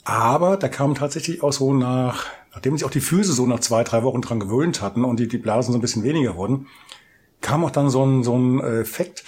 Aber 0.04 0.56
da 0.56 0.68
kam 0.68 0.94
tatsächlich 0.94 1.42
auch 1.42 1.52
so 1.52 1.74
nach, 1.74 2.26
nachdem 2.52 2.76
sich 2.76 2.86
auch 2.86 2.90
die 2.90 3.00
Füße 3.00 3.32
so 3.32 3.46
nach 3.46 3.60
zwei, 3.60 3.84
drei 3.84 4.02
Wochen 4.02 4.22
dran 4.22 4.40
gewöhnt 4.40 4.80
hatten 4.80 5.04
und 5.04 5.20
die, 5.20 5.28
die 5.28 5.38
Blasen 5.38 5.72
so 5.72 5.78
ein 5.78 5.82
bisschen 5.82 6.02
weniger 6.02 6.36
wurden, 6.36 6.66
kam 7.40 7.64
auch 7.64 7.70
dann 7.70 7.90
so 7.90 8.04
ein, 8.04 8.22
so 8.24 8.36
ein 8.36 8.60
Effekt, 8.60 9.24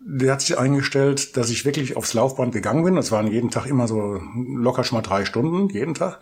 der 0.00 0.32
hat 0.32 0.40
sich 0.40 0.58
eingestellt, 0.58 1.36
dass 1.36 1.50
ich 1.50 1.64
wirklich 1.64 1.96
aufs 1.96 2.14
Laufband 2.14 2.52
gegangen 2.52 2.84
bin. 2.84 2.96
Das 2.96 3.12
waren 3.12 3.26
jeden 3.26 3.50
Tag 3.50 3.66
immer 3.66 3.86
so 3.86 4.20
locker 4.34 4.84
schon 4.84 4.96
mal 4.96 5.02
drei 5.02 5.24
Stunden, 5.24 5.68
jeden 5.68 5.94
Tag. 5.94 6.20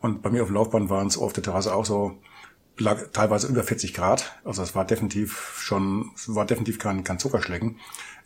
Und 0.00 0.22
bei 0.22 0.30
mir 0.30 0.42
auf 0.42 0.48
dem 0.48 0.56
Laufband 0.56 0.90
waren 0.90 1.06
es 1.06 1.18
auf 1.18 1.32
der 1.32 1.42
Terrasse 1.42 1.74
auch 1.74 1.84
so 1.84 2.18
lag 2.80 2.98
teilweise 3.12 3.46
über 3.46 3.62
40 3.62 3.94
Grad. 3.94 4.32
Also 4.44 4.62
es 4.62 4.74
war 4.74 4.84
definitiv 4.84 5.58
schon, 5.58 6.10
war 6.26 6.46
definitiv 6.46 6.78
kein, 6.78 7.04
kein 7.04 7.18
Zuckerschlecken. 7.18 7.76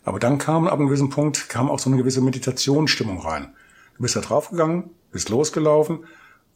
Aber 0.03 0.19
dann 0.19 0.37
kam 0.37 0.67
ab 0.67 0.79
einem 0.79 0.87
gewissen 0.87 1.09
Punkt, 1.09 1.49
kam 1.49 1.69
auch 1.69 1.79
so 1.79 1.89
eine 1.89 1.97
gewisse 1.97 2.21
Meditationsstimmung 2.21 3.19
rein. 3.19 3.53
Du 3.95 4.03
bist 4.03 4.15
da 4.15 4.21
draufgegangen, 4.21 4.91
bist 5.11 5.29
losgelaufen 5.29 6.05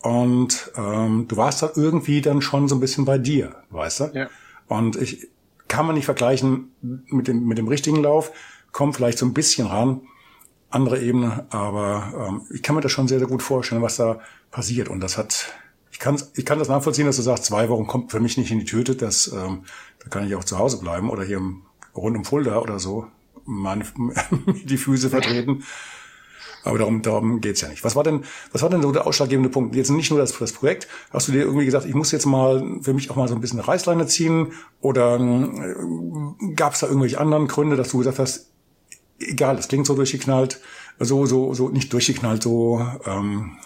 und 0.02 0.72
ähm, 0.76 1.28
du 1.28 1.38
warst 1.38 1.62
da 1.62 1.72
irgendwie 1.76 2.22
dann 2.22 2.42
schon 2.42 2.68
so 2.68 2.76
ein 2.76 2.82
bisschen 2.82 3.06
bei 3.06 3.18
dir, 3.18 3.56
weißt 3.70 4.00
du? 4.00 4.12
Ja. 4.14 4.30
Und 4.68 4.96
ich 4.96 5.30
kann 5.68 5.86
man 5.86 5.96
nicht 5.96 6.06
vergleichen 6.06 6.72
mit 6.82 7.28
dem, 7.28 7.46
mit 7.46 7.58
dem 7.58 7.68
richtigen 7.68 8.02
Lauf, 8.02 8.32
kommt 8.72 8.96
vielleicht 8.96 9.18
so 9.18 9.26
ein 9.26 9.34
bisschen 9.34 9.68
ran, 9.68 10.02
andere 10.70 11.02
Ebene, 11.02 11.46
aber 11.50 12.28
ähm, 12.28 12.42
ich 12.54 12.62
kann 12.62 12.76
mir 12.76 12.82
das 12.82 12.92
schon 12.92 13.08
sehr, 13.08 13.20
sehr 13.20 13.28
gut 13.28 13.42
vorstellen, 13.42 13.82
was 13.82 13.96
da 13.96 14.20
passiert. 14.52 14.90
Und 14.90 15.00
das 15.00 15.18
hat, 15.18 15.54
ich 15.92 16.00
kann, 16.00 16.22
ich 16.36 16.46
kann 16.46 16.60
das 16.60 16.68
nachvollziehen, 16.68 17.06
dass 17.06 17.16
du 17.16 17.22
sagst, 17.22 17.46
zwei 17.46 17.70
Wochen 17.70 17.88
kommt 17.88 18.12
für 18.12 18.20
mich 18.20 18.38
nicht 18.38 18.52
in 18.52 18.60
die 18.60 18.66
Tüte, 18.66 18.96
das, 18.96 19.32
ähm, 19.32 19.64
da 20.00 20.10
kann 20.10 20.28
ich 20.28 20.36
auch 20.36 20.44
zu 20.44 20.58
Hause 20.58 20.80
bleiben 20.80 21.10
oder 21.10 21.24
hier 21.24 21.38
im, 21.38 21.64
rund 21.96 22.18
um 22.18 22.26
Fulda 22.26 22.60
oder 22.60 22.80
so, 22.80 23.08
meine, 23.46 23.86
die 24.64 24.78
Füße 24.78 25.10
vertreten. 25.10 25.64
Aber 26.64 26.78
darum, 26.78 27.02
darum 27.02 27.42
geht's 27.42 27.62
ja 27.62 27.70
nicht. 27.70 27.84
Was 27.84 27.96
war 27.96 28.04
denn, 28.04 28.24
was 28.52 28.62
war 28.62 28.70
denn 28.70 28.82
so 28.82 28.92
der 28.92 29.08
ausschlaggebende 29.08 29.50
Punkt? 29.50 29.76
Jetzt 29.76 29.90
nicht 29.90 30.10
nur 30.12 30.20
das, 30.20 30.38
das 30.38 30.52
Projekt. 30.52 30.88
Hast 31.12 31.28
du 31.28 31.32
dir 31.32 31.44
irgendwie 31.44 31.66
gesagt, 31.66 31.86
ich 31.86 31.96
muss 31.96 32.12
jetzt 32.12 32.26
mal 32.26 32.80
für 32.82 32.94
mich 32.94 33.10
auch 33.10 33.16
mal 33.16 33.28
so 33.28 33.36
ein 33.36 33.42
bisschen 33.42 33.60
eine 33.60 33.68
Reißleine 33.68 34.08
ziehen? 34.08 34.52
Oder 34.82 35.20
äh, 35.20 36.54
gab 36.56 36.74
es 36.74 36.80
da 36.80 36.88
irgendwelche 36.88 37.20
anderen 37.20 37.48
Gründe, 37.48 37.76
dass 37.76 37.90
du 37.90 38.00
gesagt 38.00 38.20
hast, 38.20 38.52
egal, 39.20 39.56
das 39.56 39.68
klingt 39.68 39.86
so 39.86 39.96
durchgeknallt, 39.96 40.60
so, 41.00 41.26
so, 41.26 41.54
so 41.54 41.70
nicht 41.70 41.92
durchgeknallt, 41.94 42.44
so 42.44 42.86
ähm, 43.06 43.58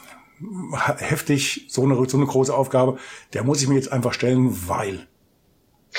heftig, 0.98 1.68
so 1.70 1.84
eine, 1.84 1.96
so 2.08 2.18
eine 2.18 2.26
große 2.26 2.54
Aufgabe, 2.54 2.98
der 3.34 3.44
muss 3.44 3.62
ich 3.62 3.68
mir 3.68 3.76
jetzt 3.76 3.92
einfach 3.92 4.14
stellen, 4.14 4.68
weil. 4.68 5.08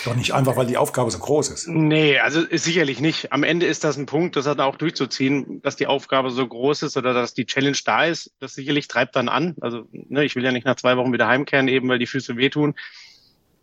Doch 0.04 0.16
nicht 0.16 0.32
einfach, 0.32 0.56
weil 0.56 0.66
die 0.66 0.76
Aufgabe 0.76 1.10
so 1.10 1.18
groß 1.18 1.50
ist. 1.50 1.68
Nee, 1.68 2.18
also 2.18 2.42
sicherlich 2.50 3.00
nicht. 3.00 3.32
Am 3.32 3.42
Ende 3.42 3.66
ist 3.66 3.84
das 3.84 3.96
ein 3.96 4.06
Punkt, 4.06 4.36
das 4.36 4.46
hat 4.46 4.60
auch 4.60 4.76
durchzuziehen, 4.76 5.62
dass 5.62 5.76
die 5.76 5.86
Aufgabe 5.86 6.30
so 6.30 6.46
groß 6.46 6.82
ist 6.82 6.96
oder 6.96 7.14
dass 7.14 7.34
die 7.34 7.46
Challenge 7.46 7.78
da 7.84 8.04
ist. 8.04 8.32
Das 8.40 8.54
sicherlich 8.54 8.88
treibt 8.88 9.16
dann 9.16 9.28
an. 9.28 9.54
Also 9.60 9.86
ne, 9.92 10.24
ich 10.24 10.36
will 10.36 10.44
ja 10.44 10.52
nicht 10.52 10.66
nach 10.66 10.76
zwei 10.76 10.96
Wochen 10.96 11.12
wieder 11.12 11.28
heimkehren, 11.28 11.68
eben 11.68 11.88
weil 11.88 11.98
die 11.98 12.06
Füße 12.06 12.36
wehtun. 12.36 12.74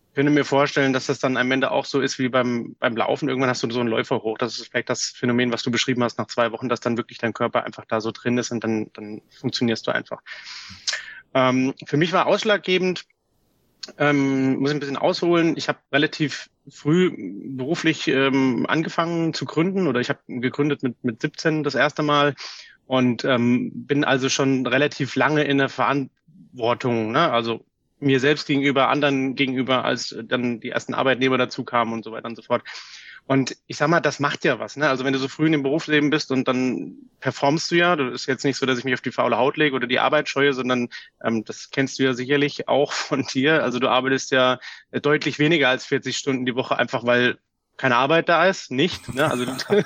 Ich 0.09 0.15
könnte 0.15 0.31
mir 0.31 0.45
vorstellen, 0.45 0.93
dass 0.93 1.05
das 1.05 1.19
dann 1.19 1.37
am 1.37 1.51
Ende 1.51 1.71
auch 1.71 1.85
so 1.85 2.01
ist 2.01 2.19
wie 2.19 2.29
beim, 2.29 2.75
beim 2.79 2.97
Laufen. 2.97 3.29
Irgendwann 3.29 3.49
hast 3.49 3.63
du 3.63 3.71
so 3.71 3.79
einen 3.79 3.89
Läufer 3.89 4.23
hoch. 4.23 4.37
Das 4.37 4.57
ist 4.57 4.67
vielleicht 4.67 4.89
das 4.89 5.05
Phänomen, 5.05 5.53
was 5.53 5.63
du 5.63 5.71
beschrieben 5.71 6.03
hast 6.03 6.17
nach 6.17 6.27
zwei 6.27 6.51
Wochen, 6.51 6.69
dass 6.69 6.81
dann 6.81 6.97
wirklich 6.97 7.17
dein 7.17 7.33
Körper 7.33 7.63
einfach 7.63 7.85
da 7.85 8.01
so 8.01 8.11
drin 8.11 8.37
ist 8.37 8.51
und 8.51 8.63
dann, 8.63 8.91
dann 8.93 9.21
funktionierst 9.39 9.87
du 9.87 9.91
einfach. 9.91 10.21
Ähm, 11.33 11.73
für 11.85 11.97
mich 11.97 12.11
war 12.11 12.27
ausschlaggebend, 12.27 13.05
ähm, 13.97 14.59
muss 14.59 14.69
ich 14.69 14.75
ein 14.75 14.79
bisschen 14.79 14.97
ausholen. 14.97 15.57
Ich 15.57 15.67
habe 15.67 15.79
relativ 15.91 16.49
früh 16.69 17.11
beruflich 17.55 18.07
ähm, 18.07 18.65
angefangen 18.67 19.33
zu 19.33 19.45
gründen 19.45 19.87
oder 19.87 19.99
ich 19.99 20.09
habe 20.09 20.19
gegründet 20.27 20.83
mit, 20.83 21.03
mit 21.03 21.21
17 21.21 21.63
das 21.63 21.75
erste 21.75 22.03
Mal 22.03 22.35
und 22.85 23.25
ähm, 23.25 23.71
bin 23.73 24.03
also 24.03 24.29
schon 24.29 24.65
relativ 24.67 25.15
lange 25.15 25.43
in 25.43 25.57
der 25.57 25.69
Verantwortung, 25.69 27.11
ne? 27.11 27.31
also 27.31 27.65
mir 27.99 28.19
selbst 28.19 28.47
gegenüber, 28.47 28.89
anderen 28.89 29.35
gegenüber, 29.35 29.85
als 29.85 30.15
dann 30.23 30.59
die 30.59 30.69
ersten 30.69 30.93
Arbeitnehmer 30.93 31.37
dazu 31.37 31.63
kamen 31.63 31.93
und 31.93 32.03
so 32.03 32.11
weiter 32.11 32.27
und 32.27 32.35
so 32.35 32.41
fort. 32.41 32.63
Und 33.27 33.55
ich 33.67 33.77
sag 33.77 33.87
mal, 33.87 34.01
das 34.01 34.19
macht 34.19 34.43
ja 34.43 34.59
was. 34.59 34.75
Ne? 34.75 34.89
Also 34.89 35.05
wenn 35.05 35.13
du 35.13 35.19
so 35.19 35.27
früh 35.27 35.45
in 35.45 35.53
dem 35.53 35.63
Berufsleben 35.63 36.09
bist 36.09 36.31
und 36.31 36.47
dann 36.47 36.97
performst 37.21 37.71
du 37.71 37.75
ja, 37.75 37.95
das 37.95 38.13
ist 38.13 38.25
jetzt 38.25 38.43
nicht 38.43 38.57
so, 38.57 38.65
dass 38.65 38.77
ich 38.77 38.83
mich 38.83 38.93
auf 38.93 39.01
die 39.01 39.11
faule 39.11 39.37
Haut 39.37 39.57
lege 39.57 39.75
oder 39.75 39.87
die 39.87 39.99
Arbeit 39.99 40.27
scheue, 40.27 40.53
sondern 40.53 40.89
ähm, 41.23 41.45
das 41.45 41.69
kennst 41.71 41.97
du 41.97 42.03
ja 42.03 42.13
sicherlich 42.13 42.67
auch 42.67 42.91
von 42.91 43.23
dir. 43.23 43.63
Also 43.63 43.79
du 43.79 43.89
arbeitest 43.89 44.31
ja 44.31 44.59
deutlich 44.91 45.39
weniger 45.39 45.69
als 45.69 45.85
40 45.85 46.17
Stunden 46.17 46.45
die 46.45 46.55
Woche, 46.55 46.77
einfach 46.77 47.05
weil 47.05 47.37
keine 47.77 47.95
Arbeit 47.95 48.29
da 48.29 48.45
ist, 48.45 48.69
nicht. 48.69 49.11
Ne? 49.13 49.29
Also 49.29 49.45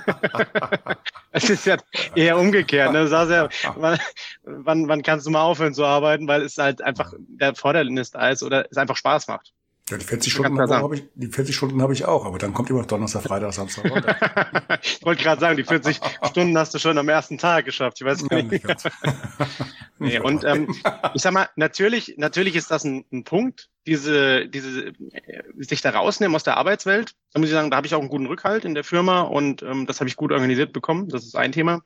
es 1.31 1.49
ist 1.49 1.65
ja 1.65 1.77
eher 2.13 2.37
umgekehrt. 2.37 2.91
Ne? 2.91 3.05
Du 3.05 3.11
ja, 3.11 3.47
wann, 3.75 3.99
wann, 4.43 4.87
wann 4.89 5.01
kannst 5.01 5.25
du 5.25 5.31
mal 5.31 5.43
aufhören 5.43 5.73
zu 5.73 5.85
arbeiten, 5.85 6.27
weil 6.27 6.41
es 6.41 6.57
halt 6.57 6.81
einfach 6.81 7.13
der 7.17 7.55
Vorderlinist 7.55 8.15
da 8.15 8.29
ist 8.29 8.43
oder 8.43 8.67
es 8.69 8.77
einfach 8.77 8.97
Spaß 8.97 9.27
macht. 9.27 9.53
Ja, 9.87 9.97
die 9.97 10.05
40 10.05 10.33
Stunden 10.33 10.59
habe 10.59 10.95
ich, 10.95 11.03
die 11.13 11.27
40 11.27 11.55
Stunden 11.55 11.79
habe 11.79 11.93
ich 11.93 12.05
auch, 12.05 12.25
aber 12.25 12.39
dann 12.39 12.55
kommt 12.55 12.71
immer 12.71 12.79
noch 12.79 12.87
Donnerstag, 12.87 13.21
Freitag, 13.21 13.53
Samstag, 13.53 13.87
Sonntag. 13.87 14.79
ich 14.83 15.05
wollte 15.05 15.21
gerade 15.21 15.39
sagen, 15.39 15.57
die 15.57 15.63
40 15.63 15.99
Stunden 16.23 16.57
hast 16.57 16.73
du 16.73 16.79
schon 16.79 16.97
am 16.97 17.07
ersten 17.07 17.37
Tag 17.37 17.65
geschafft. 17.65 18.01
Ich 18.01 18.07
weiß 18.07 18.25
ja, 18.31 18.41
nicht. 18.41 18.51
nicht 18.51 18.65
nee, 19.99 20.19
und 20.19 20.43
ähm, 20.43 20.73
ich 21.13 21.21
sag 21.21 21.33
mal, 21.33 21.49
natürlich, 21.55 22.15
natürlich 22.17 22.55
ist 22.55 22.71
das 22.71 22.83
ein, 22.83 23.05
ein 23.13 23.25
Punkt, 23.25 23.69
diese, 23.85 24.47
diese, 24.47 24.87
äh, 24.87 25.43
sich 25.57 25.81
da 25.81 25.91
rausnehmen 25.91 26.35
aus 26.35 26.43
der 26.43 26.57
Arbeitswelt. 26.57 27.13
Da 27.33 27.39
muss 27.39 27.49
ich 27.49 27.53
sagen, 27.53 27.69
da 27.69 27.77
habe 27.77 27.85
ich 27.85 27.93
auch 27.93 27.99
einen 27.99 28.09
guten 28.09 28.25
Rückhalt 28.25 28.65
in 28.65 28.73
der 28.73 28.83
Firma 28.83 29.21
und 29.21 29.61
ähm, 29.61 29.85
das 29.85 29.99
habe 29.99 30.07
ich 30.07 30.15
gut 30.15 30.31
organisiert 30.31 30.73
bekommen. 30.73 31.09
Das 31.09 31.25
ist 31.25 31.35
ein 31.35 31.51
Thema. 31.51 31.83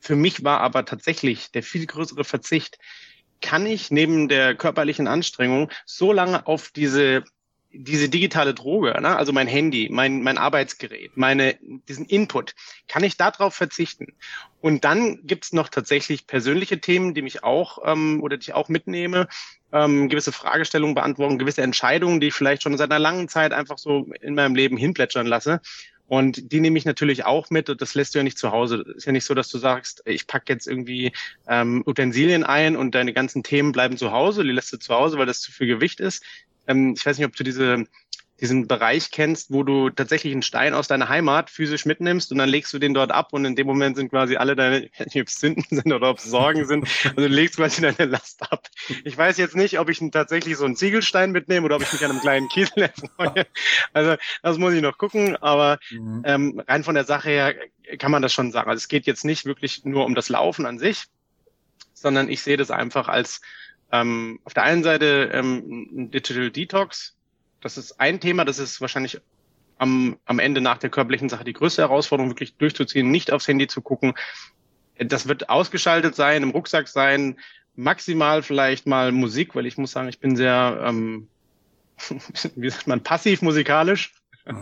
Für 0.00 0.16
mich 0.16 0.44
war 0.44 0.60
aber 0.60 0.86
tatsächlich 0.86 1.52
der 1.52 1.62
viel 1.62 1.84
größere 1.84 2.24
Verzicht, 2.24 2.78
kann 3.40 3.66
ich 3.66 3.90
neben 3.90 4.28
der 4.28 4.54
körperlichen 4.54 5.06
Anstrengung 5.06 5.70
so 5.84 6.12
lange 6.12 6.46
auf 6.46 6.70
diese 6.70 7.24
diese 7.78 8.08
digitale 8.08 8.54
Droge, 8.54 8.98
ne? 9.00 9.16
also 9.16 9.32
mein 9.32 9.46
Handy, 9.46 9.88
mein, 9.90 10.22
mein 10.22 10.38
Arbeitsgerät, 10.38 11.16
meine, 11.16 11.56
diesen 11.88 12.06
Input, 12.06 12.54
kann 12.88 13.04
ich 13.04 13.16
darauf 13.16 13.54
verzichten? 13.54 14.14
Und 14.60 14.84
dann 14.84 15.20
gibt's 15.26 15.52
noch 15.52 15.68
tatsächlich 15.68 16.26
persönliche 16.26 16.80
Themen, 16.80 17.14
die 17.14 17.22
mich 17.22 17.44
auch 17.44 17.78
ähm, 17.84 18.22
oder 18.22 18.36
die 18.36 18.44
ich 18.44 18.54
auch 18.54 18.68
mitnehme, 18.68 19.28
ähm, 19.72 20.08
gewisse 20.08 20.32
Fragestellungen 20.32 20.94
beantworten, 20.94 21.38
gewisse 21.38 21.62
Entscheidungen, 21.62 22.20
die 22.20 22.28
ich 22.28 22.34
vielleicht 22.34 22.62
schon 22.62 22.76
seit 22.78 22.90
einer 22.90 22.98
langen 22.98 23.28
Zeit 23.28 23.52
einfach 23.52 23.78
so 23.78 24.06
in 24.20 24.34
meinem 24.34 24.54
Leben 24.54 24.76
hinplätschern 24.76 25.26
lasse. 25.26 25.60
Und 26.08 26.52
die 26.52 26.60
nehme 26.60 26.78
ich 26.78 26.84
natürlich 26.84 27.24
auch 27.24 27.50
mit 27.50 27.68
und 27.68 27.80
das 27.80 27.94
lässt 27.94 28.14
du 28.14 28.18
ja 28.18 28.22
nicht 28.22 28.38
zu 28.38 28.52
Hause. 28.52 28.84
ist 28.96 29.06
ja 29.06 29.12
nicht 29.12 29.24
so, 29.24 29.34
dass 29.34 29.48
du 29.48 29.58
sagst, 29.58 30.02
ich 30.04 30.26
packe 30.26 30.52
jetzt 30.52 30.68
irgendwie 30.68 31.12
ähm, 31.48 31.82
Utensilien 31.84 32.44
ein 32.44 32.76
und 32.76 32.94
deine 32.94 33.12
ganzen 33.12 33.42
Themen 33.42 33.72
bleiben 33.72 33.96
zu 33.96 34.12
Hause, 34.12 34.44
die 34.44 34.52
lässt 34.52 34.72
du 34.72 34.78
zu 34.78 34.94
Hause, 34.94 35.18
weil 35.18 35.26
das 35.26 35.40
zu 35.40 35.50
viel 35.50 35.66
Gewicht 35.66 36.00
ist. 36.00 36.22
Ähm, 36.68 36.94
ich 36.96 37.04
weiß 37.04 37.18
nicht, 37.18 37.26
ob 37.26 37.34
du 37.34 37.42
diese 37.42 37.86
diesen 38.40 38.68
Bereich 38.68 39.10
kennst, 39.10 39.50
wo 39.50 39.62
du 39.62 39.90
tatsächlich 39.90 40.32
einen 40.32 40.42
Stein 40.42 40.74
aus 40.74 40.88
deiner 40.88 41.08
Heimat 41.08 41.48
physisch 41.50 41.86
mitnimmst 41.86 42.32
und 42.32 42.38
dann 42.38 42.48
legst 42.48 42.72
du 42.72 42.78
den 42.78 42.92
dort 42.92 43.10
ab 43.10 43.32
und 43.32 43.44
in 43.44 43.56
dem 43.56 43.66
Moment 43.66 43.96
sind 43.96 44.10
quasi 44.10 44.36
alle 44.36 44.54
deine, 44.54 44.88
ob 44.98 45.28
es 45.28 45.40
Sünden 45.40 45.64
sind 45.70 45.92
oder 45.92 46.10
ob 46.10 46.18
es 46.18 46.24
Sorgen 46.24 46.66
sind, 46.66 46.86
also 47.04 47.14
du 47.16 47.28
legst 47.28 47.56
quasi 47.56 47.80
deine 47.80 48.10
Last 48.10 48.42
ab. 48.52 48.68
Ich 49.04 49.16
weiß 49.16 49.38
jetzt 49.38 49.56
nicht, 49.56 49.78
ob 49.78 49.88
ich 49.88 50.00
tatsächlich 50.10 50.56
so 50.56 50.64
einen 50.64 50.76
Ziegelstein 50.76 51.32
mitnehme 51.32 51.64
oder 51.64 51.76
ob 51.76 51.82
ich 51.82 51.92
mich 51.92 52.04
an 52.04 52.10
einem 52.10 52.20
kleinen 52.20 52.48
Kiesel 52.48 52.82
erfreue. 52.82 53.46
Also 53.92 54.16
das 54.42 54.58
muss 54.58 54.74
ich 54.74 54.82
noch 54.82 54.98
gucken, 54.98 55.36
aber 55.36 55.78
mhm. 55.90 56.22
ähm, 56.24 56.62
rein 56.66 56.84
von 56.84 56.94
der 56.94 57.04
Sache 57.04 57.30
her 57.30 57.54
kann 57.98 58.10
man 58.10 58.22
das 58.22 58.32
schon 58.32 58.52
sagen. 58.52 58.68
Also 58.68 58.78
es 58.78 58.88
geht 58.88 59.06
jetzt 59.06 59.24
nicht 59.24 59.46
wirklich 59.46 59.84
nur 59.84 60.04
um 60.04 60.14
das 60.14 60.28
Laufen 60.28 60.66
an 60.66 60.78
sich, 60.78 61.04
sondern 61.94 62.28
ich 62.28 62.42
sehe 62.42 62.56
das 62.56 62.70
einfach 62.70 63.08
als 63.08 63.40
ähm, 63.92 64.40
auf 64.44 64.52
der 64.52 64.64
einen 64.64 64.82
Seite 64.82 65.30
ähm, 65.32 65.88
ein 65.96 66.10
Digital 66.10 66.50
Detox, 66.50 67.15
das 67.66 67.76
ist 67.76 68.00
ein 68.00 68.20
Thema, 68.20 68.44
das 68.44 68.60
ist 68.60 68.80
wahrscheinlich 68.80 69.20
am, 69.78 70.18
am 70.24 70.38
Ende 70.38 70.60
nach 70.60 70.78
der 70.78 70.88
körperlichen 70.88 71.28
Sache 71.28 71.42
die 71.42 71.52
größte 71.52 71.82
Herausforderung, 71.82 72.30
wirklich 72.30 72.56
durchzuziehen, 72.56 73.10
nicht 73.10 73.32
aufs 73.32 73.48
Handy 73.48 73.66
zu 73.66 73.82
gucken. 73.82 74.14
Das 74.98 75.26
wird 75.26 75.50
ausgeschaltet 75.50 76.14
sein, 76.14 76.44
im 76.44 76.50
Rucksack 76.50 76.86
sein, 76.86 77.38
maximal 77.74 78.42
vielleicht 78.42 78.86
mal 78.86 79.10
Musik, 79.10 79.54
weil 79.54 79.66
ich 79.66 79.76
muss 79.76 79.90
sagen, 79.90 80.08
ich 80.08 80.20
bin 80.20 80.36
sehr, 80.36 80.80
ähm, 80.84 81.28
wie 82.54 82.70
sagt 82.70 82.86
man, 82.86 83.02
passiv 83.02 83.42
musikalisch. 83.42 84.14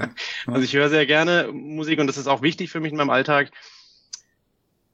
Also 0.46 0.62
ich 0.62 0.72
höre 0.72 0.88
sehr 0.88 1.04
gerne 1.04 1.50
Musik 1.52 2.00
und 2.00 2.06
das 2.06 2.16
ist 2.16 2.26
auch 2.26 2.40
wichtig 2.40 2.70
für 2.70 2.80
mich 2.80 2.92
in 2.92 2.96
meinem 2.96 3.10
Alltag. 3.10 3.50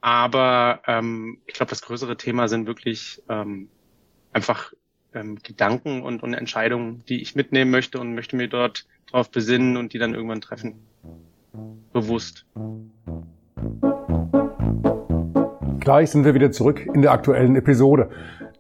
Aber 0.01 0.83
ähm, 0.89 1.39
ich 1.47 1.55
glaube, 1.55 1.71
das 1.71 1.83
größere 1.83 2.17
Thema 2.17 2.49
sind 2.49 2.67
wirklich 2.67 3.23
ähm, 3.29 3.69
einfach 4.33 4.73
ähm, 5.15 5.39
Gedanken 5.43 6.03
und, 6.03 6.23
und 6.23 6.35
Entscheidungen, 6.35 7.03
die 7.09 7.21
ich 7.21 7.35
mitnehmen 7.35 7.71
möchte 7.71 7.99
und 7.99 8.15
möchte 8.15 8.37
mir 8.37 8.49
dort 8.49 8.87
drauf 9.11 9.31
besinnen 9.31 9.77
und 9.77 9.93
die 9.93 9.99
dann 9.99 10.15
irgendwann 10.15 10.41
treffen. 10.41 10.75
Bewusst. 11.93 12.47
Gleich 15.81 16.11
sind 16.11 16.25
wir 16.25 16.35
wieder 16.35 16.53
zurück 16.53 16.87
in 16.95 17.03
der 17.03 17.13
aktuellen 17.13 17.57
Episode. 17.57 18.11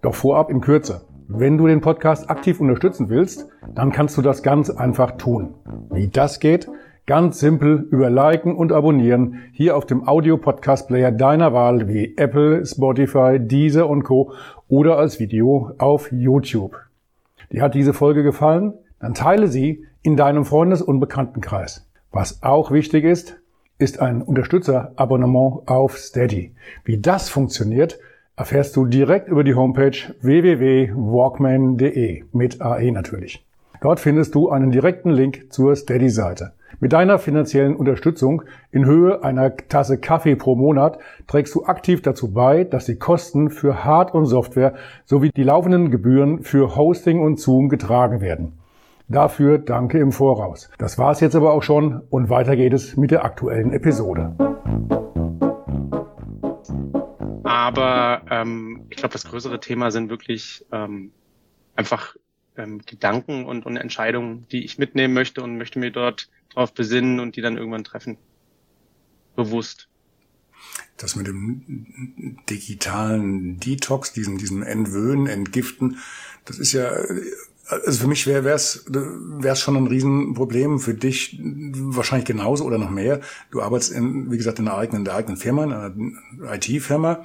Doch 0.02 0.14
vorab 0.14 0.50
in 0.50 0.60
Kürze. 0.60 1.02
Wenn 1.28 1.58
du 1.58 1.68
den 1.68 1.80
Podcast 1.80 2.28
aktiv 2.28 2.60
unterstützen 2.60 3.08
willst, 3.08 3.46
dann 3.74 3.92
kannst 3.92 4.16
du 4.16 4.22
das 4.22 4.42
ganz 4.42 4.68
einfach 4.68 5.12
tun. 5.12 5.54
Wie 5.92 6.08
das 6.08 6.40
geht? 6.40 6.68
Ganz 7.06 7.38
simpel 7.40 7.86
über 7.90 8.10
Liken 8.10 8.56
und 8.56 8.72
Abonnieren 8.72 9.40
hier 9.52 9.76
auf 9.76 9.86
dem 9.86 10.08
Audio-Podcast-Player 10.08 11.12
deiner 11.12 11.52
Wahl 11.52 11.88
wie 11.88 12.16
Apple, 12.16 12.64
Spotify, 12.64 13.38
Deezer 13.38 13.88
und 13.88 14.02
Co. 14.02 14.32
oder 14.70 14.96
als 14.96 15.20
Video 15.20 15.72
auf 15.76 16.10
YouTube. 16.10 16.78
Dir 17.52 17.60
hat 17.62 17.74
diese 17.74 17.92
Folge 17.92 18.22
gefallen? 18.22 18.72
Dann 19.00 19.12
teile 19.12 19.48
sie 19.48 19.84
in 20.02 20.16
deinem 20.16 20.46
Freundes- 20.46 20.80
und 20.80 21.00
Bekanntenkreis. 21.00 21.86
Was 22.12 22.42
auch 22.42 22.70
wichtig 22.70 23.04
ist, 23.04 23.36
ist 23.78 24.00
ein 24.00 24.22
Unterstützer-Abonnement 24.22 25.64
auf 25.66 25.98
Steady. 25.98 26.54
Wie 26.84 26.98
das 26.98 27.28
funktioniert, 27.28 27.98
erfährst 28.36 28.76
du 28.76 28.86
direkt 28.86 29.28
über 29.28 29.44
die 29.44 29.54
Homepage 29.54 29.98
www.walkman.de 30.20 32.24
mit 32.32 32.62
AE 32.62 32.92
natürlich. 32.92 33.44
Dort 33.80 34.00
findest 34.00 34.34
du 34.34 34.50
einen 34.50 34.70
direkten 34.70 35.08
Link 35.10 35.46
zur 35.50 35.74
Steady-Seite. 35.74 36.52
Mit 36.78 36.92
deiner 36.92 37.18
finanziellen 37.18 37.74
Unterstützung 37.74 38.42
in 38.70 38.84
Höhe 38.84 39.24
einer 39.24 39.56
Tasse 39.56 39.98
Kaffee 39.98 40.36
pro 40.36 40.54
Monat 40.54 40.98
trägst 41.26 41.54
du 41.54 41.64
aktiv 41.64 42.00
dazu 42.02 42.32
bei, 42.32 42.64
dass 42.64 42.86
die 42.86 42.96
Kosten 42.96 43.50
für 43.50 43.84
Hard- 43.84 44.14
und 44.14 44.26
Software 44.26 44.74
sowie 45.04 45.30
die 45.34 45.42
laufenden 45.42 45.90
Gebühren 45.90 46.44
für 46.44 46.76
Hosting 46.76 47.20
und 47.20 47.40
Zoom 47.40 47.68
getragen 47.68 48.20
werden. 48.20 48.52
Dafür 49.08 49.58
danke 49.58 49.98
im 49.98 50.12
Voraus. 50.12 50.70
Das 50.78 50.96
war's 50.96 51.20
jetzt 51.20 51.34
aber 51.34 51.52
auch 51.52 51.64
schon 51.64 52.02
und 52.10 52.30
weiter 52.30 52.54
geht 52.54 52.72
es 52.72 52.96
mit 52.96 53.10
der 53.10 53.24
aktuellen 53.24 53.72
Episode. 53.72 54.36
Aber 57.42 58.22
ähm, 58.30 58.82
ich 58.88 58.96
glaube, 58.96 59.12
das 59.12 59.24
größere 59.24 59.58
Thema 59.58 59.90
sind 59.90 60.08
wirklich 60.08 60.64
ähm, 60.70 61.10
einfach 61.74 62.14
ähm, 62.56 62.80
Gedanken 62.86 63.46
und, 63.46 63.66
und 63.66 63.76
Entscheidungen, 63.76 64.46
die 64.52 64.64
ich 64.64 64.78
mitnehmen 64.78 65.14
möchte 65.14 65.42
und 65.42 65.58
möchte 65.58 65.80
mir 65.80 65.90
dort 65.90 66.28
drauf 66.50 66.72
besinnen 66.74 67.20
und 67.20 67.36
die 67.36 67.40
dann 67.40 67.56
irgendwann 67.56 67.84
treffen. 67.84 68.18
Bewusst. 69.36 69.88
Das 70.96 71.16
mit 71.16 71.26
dem 71.26 72.38
digitalen 72.50 73.58
Detox, 73.58 74.12
diesem, 74.12 74.36
diesem 74.36 74.62
Entwöhnen, 74.62 75.26
Entgiften, 75.26 75.98
das 76.44 76.58
ist 76.58 76.72
ja, 76.72 76.90
also 77.70 78.02
für 78.02 78.08
mich 78.08 78.26
wäre 78.26 78.48
es 78.50 78.84
wär's 78.88 79.60
schon 79.60 79.76
ein 79.76 79.86
Riesenproblem, 79.86 80.80
für 80.80 80.94
dich 80.94 81.38
wahrscheinlich 81.40 82.26
genauso 82.26 82.64
oder 82.64 82.78
noch 82.78 82.90
mehr. 82.90 83.20
Du 83.50 83.62
arbeitest, 83.62 83.92
in, 83.92 84.30
wie 84.30 84.36
gesagt, 84.36 84.58
in 84.58 84.68
einer 84.68 84.76
eigenen, 84.76 85.04
der 85.04 85.14
eigenen 85.14 85.36
Firma, 85.36 85.64
in 85.64 85.72
einer 85.72 86.54
IT-Firma, 86.54 87.24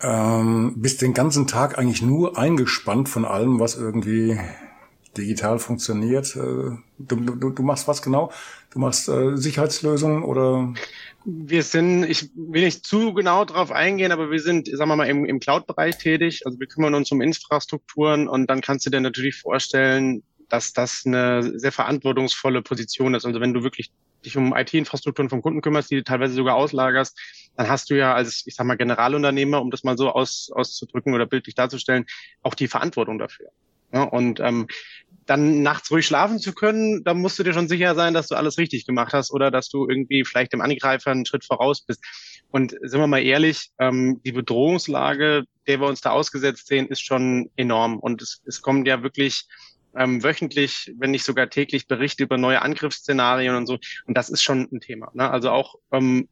ähm, 0.00 0.74
bist 0.76 1.02
den 1.02 1.14
ganzen 1.14 1.46
Tag 1.46 1.78
eigentlich 1.78 2.02
nur 2.02 2.38
eingespannt 2.38 3.08
von 3.08 3.24
allem, 3.24 3.60
was 3.60 3.76
irgendwie 3.76 4.40
digital 5.16 5.58
funktioniert. 5.58 6.36
Äh, 6.36 6.76
du, 6.98 7.16
du, 7.16 7.50
du 7.50 7.62
machst 7.62 7.88
was 7.88 8.02
genau? 8.02 8.32
Du 8.70 8.78
machst 8.78 9.08
äh, 9.08 9.36
Sicherheitslösungen 9.36 10.22
oder? 10.22 10.72
Wir 11.24 11.62
sind, 11.62 12.04
ich 12.04 12.30
will 12.34 12.64
nicht 12.64 12.84
zu 12.84 13.14
genau 13.14 13.44
darauf 13.44 13.70
eingehen, 13.70 14.10
aber 14.10 14.30
wir 14.30 14.40
sind, 14.40 14.68
sagen 14.68 14.90
wir 14.90 14.96
mal, 14.96 15.08
im, 15.08 15.24
im 15.24 15.38
Cloud-Bereich 15.38 15.98
tätig. 15.98 16.42
Also 16.44 16.58
wir 16.58 16.66
kümmern 16.66 16.94
uns 16.94 17.12
um 17.12 17.20
Infrastrukturen 17.20 18.26
und 18.28 18.48
dann 18.48 18.60
kannst 18.60 18.86
du 18.86 18.90
dir 18.90 19.00
natürlich 19.00 19.36
vorstellen, 19.36 20.22
dass 20.48 20.72
das 20.72 21.02
eine 21.06 21.58
sehr 21.58 21.72
verantwortungsvolle 21.72 22.60
Position 22.62 23.14
ist. 23.14 23.24
Also 23.24 23.40
wenn 23.40 23.54
du 23.54 23.62
wirklich 23.62 23.90
dich 24.24 24.36
um 24.36 24.54
IT-Infrastrukturen 24.54 25.30
vom 25.30 25.42
Kunden 25.42 25.62
kümmerst, 25.62 25.90
die 25.90 25.96
du 25.96 26.04
teilweise 26.04 26.34
sogar 26.34 26.56
auslagerst, 26.56 27.18
dann 27.56 27.68
hast 27.68 27.90
du 27.90 27.96
ja 27.96 28.14
als, 28.14 28.42
ich 28.46 28.54
sag 28.54 28.66
mal, 28.66 28.76
Generalunternehmer, 28.76 29.60
um 29.60 29.70
das 29.70 29.84
mal 29.84 29.96
so 29.96 30.10
aus, 30.10 30.50
auszudrücken 30.52 31.14
oder 31.14 31.26
bildlich 31.26 31.54
darzustellen, 31.54 32.06
auch 32.42 32.54
die 32.54 32.68
Verantwortung 32.68 33.18
dafür. 33.18 33.48
Ja, 33.92 34.04
und 34.04 34.40
ähm, 34.40 34.66
dann 35.26 35.62
nachts 35.62 35.90
ruhig 35.90 36.06
schlafen 36.06 36.38
zu 36.38 36.52
können, 36.52 37.04
da 37.04 37.14
musst 37.14 37.38
du 37.38 37.42
dir 37.42 37.52
schon 37.52 37.68
sicher 37.68 37.94
sein, 37.94 38.14
dass 38.14 38.28
du 38.28 38.34
alles 38.34 38.58
richtig 38.58 38.86
gemacht 38.86 39.12
hast 39.12 39.32
oder 39.32 39.50
dass 39.50 39.68
du 39.68 39.88
irgendwie 39.88 40.24
vielleicht 40.24 40.52
dem 40.52 40.60
Angreifer 40.60 41.10
einen 41.10 41.26
Schritt 41.26 41.44
voraus 41.44 41.82
bist. 41.82 42.02
Und 42.50 42.72
sind 42.82 43.00
wir 43.00 43.06
mal 43.06 43.22
ehrlich, 43.22 43.70
ähm, 43.78 44.20
die 44.24 44.32
Bedrohungslage, 44.32 45.44
der 45.66 45.80
wir 45.80 45.86
uns 45.86 46.00
da 46.00 46.10
ausgesetzt 46.10 46.66
sehen, 46.66 46.88
ist 46.88 47.00
schon 47.00 47.50
enorm. 47.56 47.98
Und 47.98 48.20
es, 48.20 48.42
es 48.44 48.60
kommen 48.60 48.84
ja 48.84 49.02
wirklich 49.02 49.46
ähm, 49.96 50.22
wöchentlich, 50.22 50.92
wenn 50.98 51.12
nicht 51.12 51.24
sogar 51.24 51.48
täglich 51.50 51.86
Berichte 51.86 52.24
über 52.24 52.36
neue 52.36 52.60
Angriffsszenarien 52.62 53.54
und 53.54 53.66
so. 53.66 53.78
Und 54.06 54.16
das 54.16 54.28
ist 54.28 54.42
schon 54.42 54.68
ein 54.72 54.80
Thema. 54.80 55.10
Ne? 55.14 55.30
Also 55.30 55.50
auch 55.50 55.76
ähm, 55.92 56.28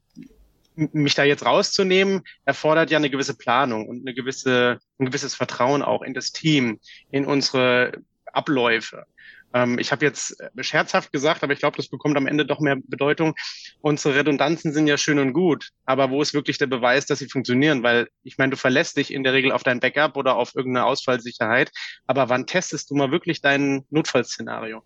mich 0.74 1.14
da 1.14 1.24
jetzt 1.24 1.44
rauszunehmen, 1.44 2.22
erfordert 2.44 2.90
ja 2.90 2.98
eine 2.98 3.10
gewisse 3.10 3.36
Planung 3.36 3.88
und 3.88 4.00
eine 4.00 4.14
gewisse, 4.14 4.78
ein 4.98 5.06
gewisses 5.06 5.34
Vertrauen 5.34 5.82
auch 5.82 6.02
in 6.02 6.14
das 6.14 6.32
Team, 6.32 6.80
in 7.10 7.24
unsere 7.24 7.92
Abläufe. 8.32 9.06
Ähm, 9.52 9.78
ich 9.78 9.92
habe 9.92 10.04
jetzt 10.04 10.36
scherzhaft 10.60 11.12
gesagt, 11.12 11.42
aber 11.42 11.52
ich 11.52 11.58
glaube, 11.58 11.76
das 11.76 11.88
bekommt 11.88 12.16
am 12.16 12.26
Ende 12.26 12.46
doch 12.46 12.60
mehr 12.60 12.76
Bedeutung. 12.84 13.34
Unsere 13.80 14.14
Redundanzen 14.14 14.72
sind 14.72 14.86
ja 14.86 14.96
schön 14.96 15.18
und 15.18 15.32
gut, 15.32 15.70
aber 15.84 16.10
wo 16.10 16.22
ist 16.22 16.34
wirklich 16.34 16.58
der 16.58 16.66
Beweis, 16.66 17.06
dass 17.06 17.18
sie 17.18 17.28
funktionieren? 17.28 17.82
Weil 17.82 18.08
ich 18.22 18.38
meine, 18.38 18.50
du 18.50 18.56
verlässt 18.56 18.96
dich 18.96 19.12
in 19.12 19.24
der 19.24 19.32
Regel 19.32 19.52
auf 19.52 19.62
dein 19.62 19.80
Backup 19.80 20.16
oder 20.16 20.36
auf 20.36 20.54
irgendeine 20.54 20.86
Ausfallsicherheit, 20.86 21.70
aber 22.06 22.28
wann 22.28 22.46
testest 22.46 22.90
du 22.90 22.94
mal 22.94 23.10
wirklich 23.10 23.40
dein 23.40 23.84
Notfallszenario? 23.90 24.82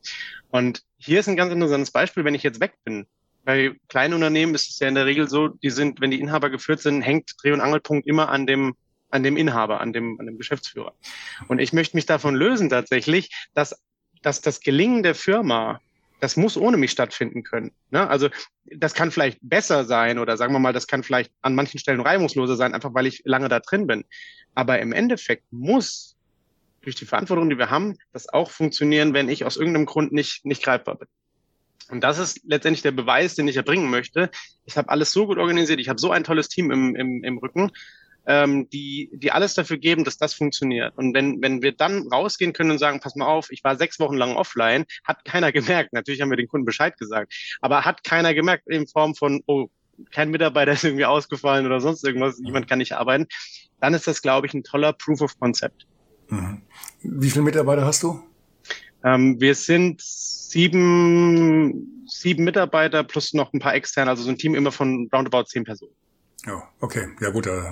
Und 0.48 0.82
hier 0.96 1.20
ist 1.20 1.28
ein 1.28 1.36
ganz 1.36 1.52
interessantes 1.52 1.90
Beispiel, 1.90 2.24
wenn 2.24 2.34
ich 2.34 2.42
jetzt 2.42 2.60
weg 2.60 2.74
bin. 2.84 3.06
Bei 3.44 3.74
kleinen 3.88 4.14
Unternehmen 4.14 4.54
ist 4.54 4.70
es 4.70 4.78
ja 4.78 4.88
in 4.88 4.94
der 4.94 5.06
Regel 5.06 5.28
so, 5.28 5.48
die 5.48 5.70
sind, 5.70 6.00
wenn 6.00 6.10
die 6.10 6.20
Inhaber 6.20 6.50
geführt 6.50 6.80
sind, 6.80 7.02
hängt 7.02 7.32
Dreh- 7.42 7.52
und 7.52 7.60
Angelpunkt 7.60 8.06
immer 8.06 8.28
an 8.28 8.46
dem 8.46 8.74
an 9.14 9.22
dem 9.22 9.36
Inhaber, 9.36 9.80
an 9.80 9.92
dem, 9.92 10.18
an 10.18 10.26
dem 10.26 10.38
Geschäftsführer. 10.38 10.92
Und 11.46 11.60
ich 11.60 11.72
möchte 11.72 11.96
mich 11.96 12.04
davon 12.04 12.34
lösen 12.34 12.68
tatsächlich, 12.68 13.30
dass, 13.54 13.80
dass 14.22 14.40
das 14.40 14.58
Gelingen 14.58 15.04
der 15.04 15.14
Firma, 15.14 15.80
das 16.18 16.36
muss 16.36 16.56
ohne 16.56 16.76
mich 16.76 16.90
stattfinden 16.90 17.44
können. 17.44 17.70
Ne? 17.90 18.08
Also 18.08 18.28
das 18.64 18.92
kann 18.92 19.12
vielleicht 19.12 19.38
besser 19.40 19.84
sein 19.84 20.18
oder 20.18 20.36
sagen 20.36 20.52
wir 20.52 20.58
mal, 20.58 20.72
das 20.72 20.88
kann 20.88 21.04
vielleicht 21.04 21.30
an 21.42 21.54
manchen 21.54 21.78
Stellen 21.78 22.00
reibungsloser 22.00 22.56
sein, 22.56 22.74
einfach 22.74 22.92
weil 22.92 23.06
ich 23.06 23.22
lange 23.24 23.48
da 23.48 23.60
drin 23.60 23.86
bin. 23.86 24.04
Aber 24.56 24.80
im 24.80 24.92
Endeffekt 24.92 25.44
muss 25.52 26.16
durch 26.82 26.96
die 26.96 27.06
Verantwortung, 27.06 27.48
die 27.48 27.58
wir 27.58 27.70
haben, 27.70 27.96
das 28.12 28.28
auch 28.28 28.50
funktionieren, 28.50 29.14
wenn 29.14 29.28
ich 29.28 29.44
aus 29.44 29.56
irgendeinem 29.56 29.86
Grund 29.86 30.12
nicht, 30.12 30.44
nicht 30.44 30.62
greifbar 30.62 30.96
bin. 30.96 31.08
Und 31.90 32.02
das 32.02 32.18
ist 32.18 32.40
letztendlich 32.44 32.82
der 32.82 32.92
Beweis, 32.92 33.34
den 33.34 33.48
ich 33.48 33.56
erbringen 33.56 33.90
möchte. 33.90 34.30
Ich 34.64 34.76
habe 34.76 34.88
alles 34.88 35.12
so 35.12 35.26
gut 35.26 35.38
organisiert, 35.38 35.80
ich 35.80 35.88
habe 35.88 36.00
so 36.00 36.10
ein 36.10 36.24
tolles 36.24 36.48
Team 36.48 36.70
im, 36.70 36.96
im, 36.96 37.22
im 37.22 37.38
Rücken, 37.38 37.70
ähm, 38.26 38.68
die, 38.70 39.10
die 39.12 39.32
alles 39.32 39.54
dafür 39.54 39.76
geben, 39.76 40.04
dass 40.04 40.16
das 40.16 40.34
funktioniert. 40.34 40.96
Und 40.96 41.14
wenn, 41.14 41.42
wenn 41.42 41.62
wir 41.62 41.72
dann 41.72 42.08
rausgehen 42.08 42.52
können 42.52 42.70
und 42.70 42.78
sagen, 42.78 43.00
pass 43.00 43.16
mal 43.16 43.26
auf, 43.26 43.50
ich 43.50 43.62
war 43.64 43.76
sechs 43.76 44.00
Wochen 44.00 44.16
lang 44.16 44.36
offline, 44.36 44.86
hat 45.04 45.24
keiner 45.24 45.52
gemerkt. 45.52 45.92
Natürlich 45.92 46.22
haben 46.22 46.30
wir 46.30 46.36
den 46.36 46.48
Kunden 46.48 46.64
Bescheid 46.64 46.96
gesagt, 46.98 47.34
aber 47.60 47.84
hat 47.84 48.02
keiner 48.02 48.34
gemerkt 48.34 48.66
in 48.66 48.86
Form 48.86 49.14
von, 49.14 49.42
oh, 49.46 49.68
kein 50.10 50.30
Mitarbeiter 50.30 50.72
ist 50.72 50.84
irgendwie 50.84 51.04
ausgefallen 51.04 51.66
oder 51.66 51.80
sonst 51.80 52.04
irgendwas, 52.04 52.40
jemand 52.42 52.66
kann 52.66 52.78
nicht 52.78 52.94
arbeiten, 52.94 53.26
dann 53.80 53.94
ist 53.94 54.06
das, 54.06 54.22
glaube 54.22 54.46
ich, 54.46 54.54
ein 54.54 54.64
toller 54.64 54.92
Proof 54.92 55.20
of 55.20 55.38
Concept. 55.38 55.86
Mhm. 56.28 56.62
Wie 57.02 57.30
viele 57.30 57.44
Mitarbeiter 57.44 57.84
hast 57.84 58.02
du? 58.02 58.22
Ähm, 59.04 59.38
wir 59.38 59.54
sind 59.54 60.00
sieben, 60.00 62.06
sieben 62.08 62.44
Mitarbeiter 62.44 63.04
plus 63.04 63.34
noch 63.34 63.52
ein 63.52 63.60
paar 63.60 63.74
externe, 63.74 64.10
also 64.10 64.22
so 64.22 64.30
ein 64.30 64.38
Team 64.38 64.54
immer 64.54 64.72
von 64.72 65.08
roundabout 65.12 65.44
zehn 65.44 65.64
Personen. 65.64 65.94
Ja, 66.46 66.62
okay. 66.80 67.08
Ja 67.20 67.30
gut, 67.30 67.46
äh, 67.46 67.70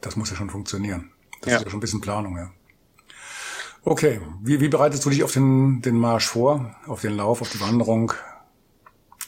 das 0.00 0.16
muss 0.16 0.30
ja 0.30 0.36
schon 0.36 0.50
funktionieren. 0.50 1.10
Das 1.40 1.50
ja. 1.50 1.56
ist 1.56 1.64
ja 1.64 1.70
schon 1.70 1.78
ein 1.78 1.80
bisschen 1.80 2.00
Planung, 2.00 2.36
ja. 2.36 2.50
Okay, 3.84 4.20
wie, 4.42 4.60
wie 4.60 4.68
bereitest 4.68 5.04
du 5.06 5.10
dich 5.10 5.24
auf 5.24 5.32
den, 5.32 5.80
den 5.80 5.96
Marsch 5.96 6.26
vor, 6.26 6.76
auf 6.86 7.00
den 7.00 7.16
Lauf, 7.16 7.40
auf 7.40 7.50
die 7.50 7.60
Wanderung, 7.60 8.12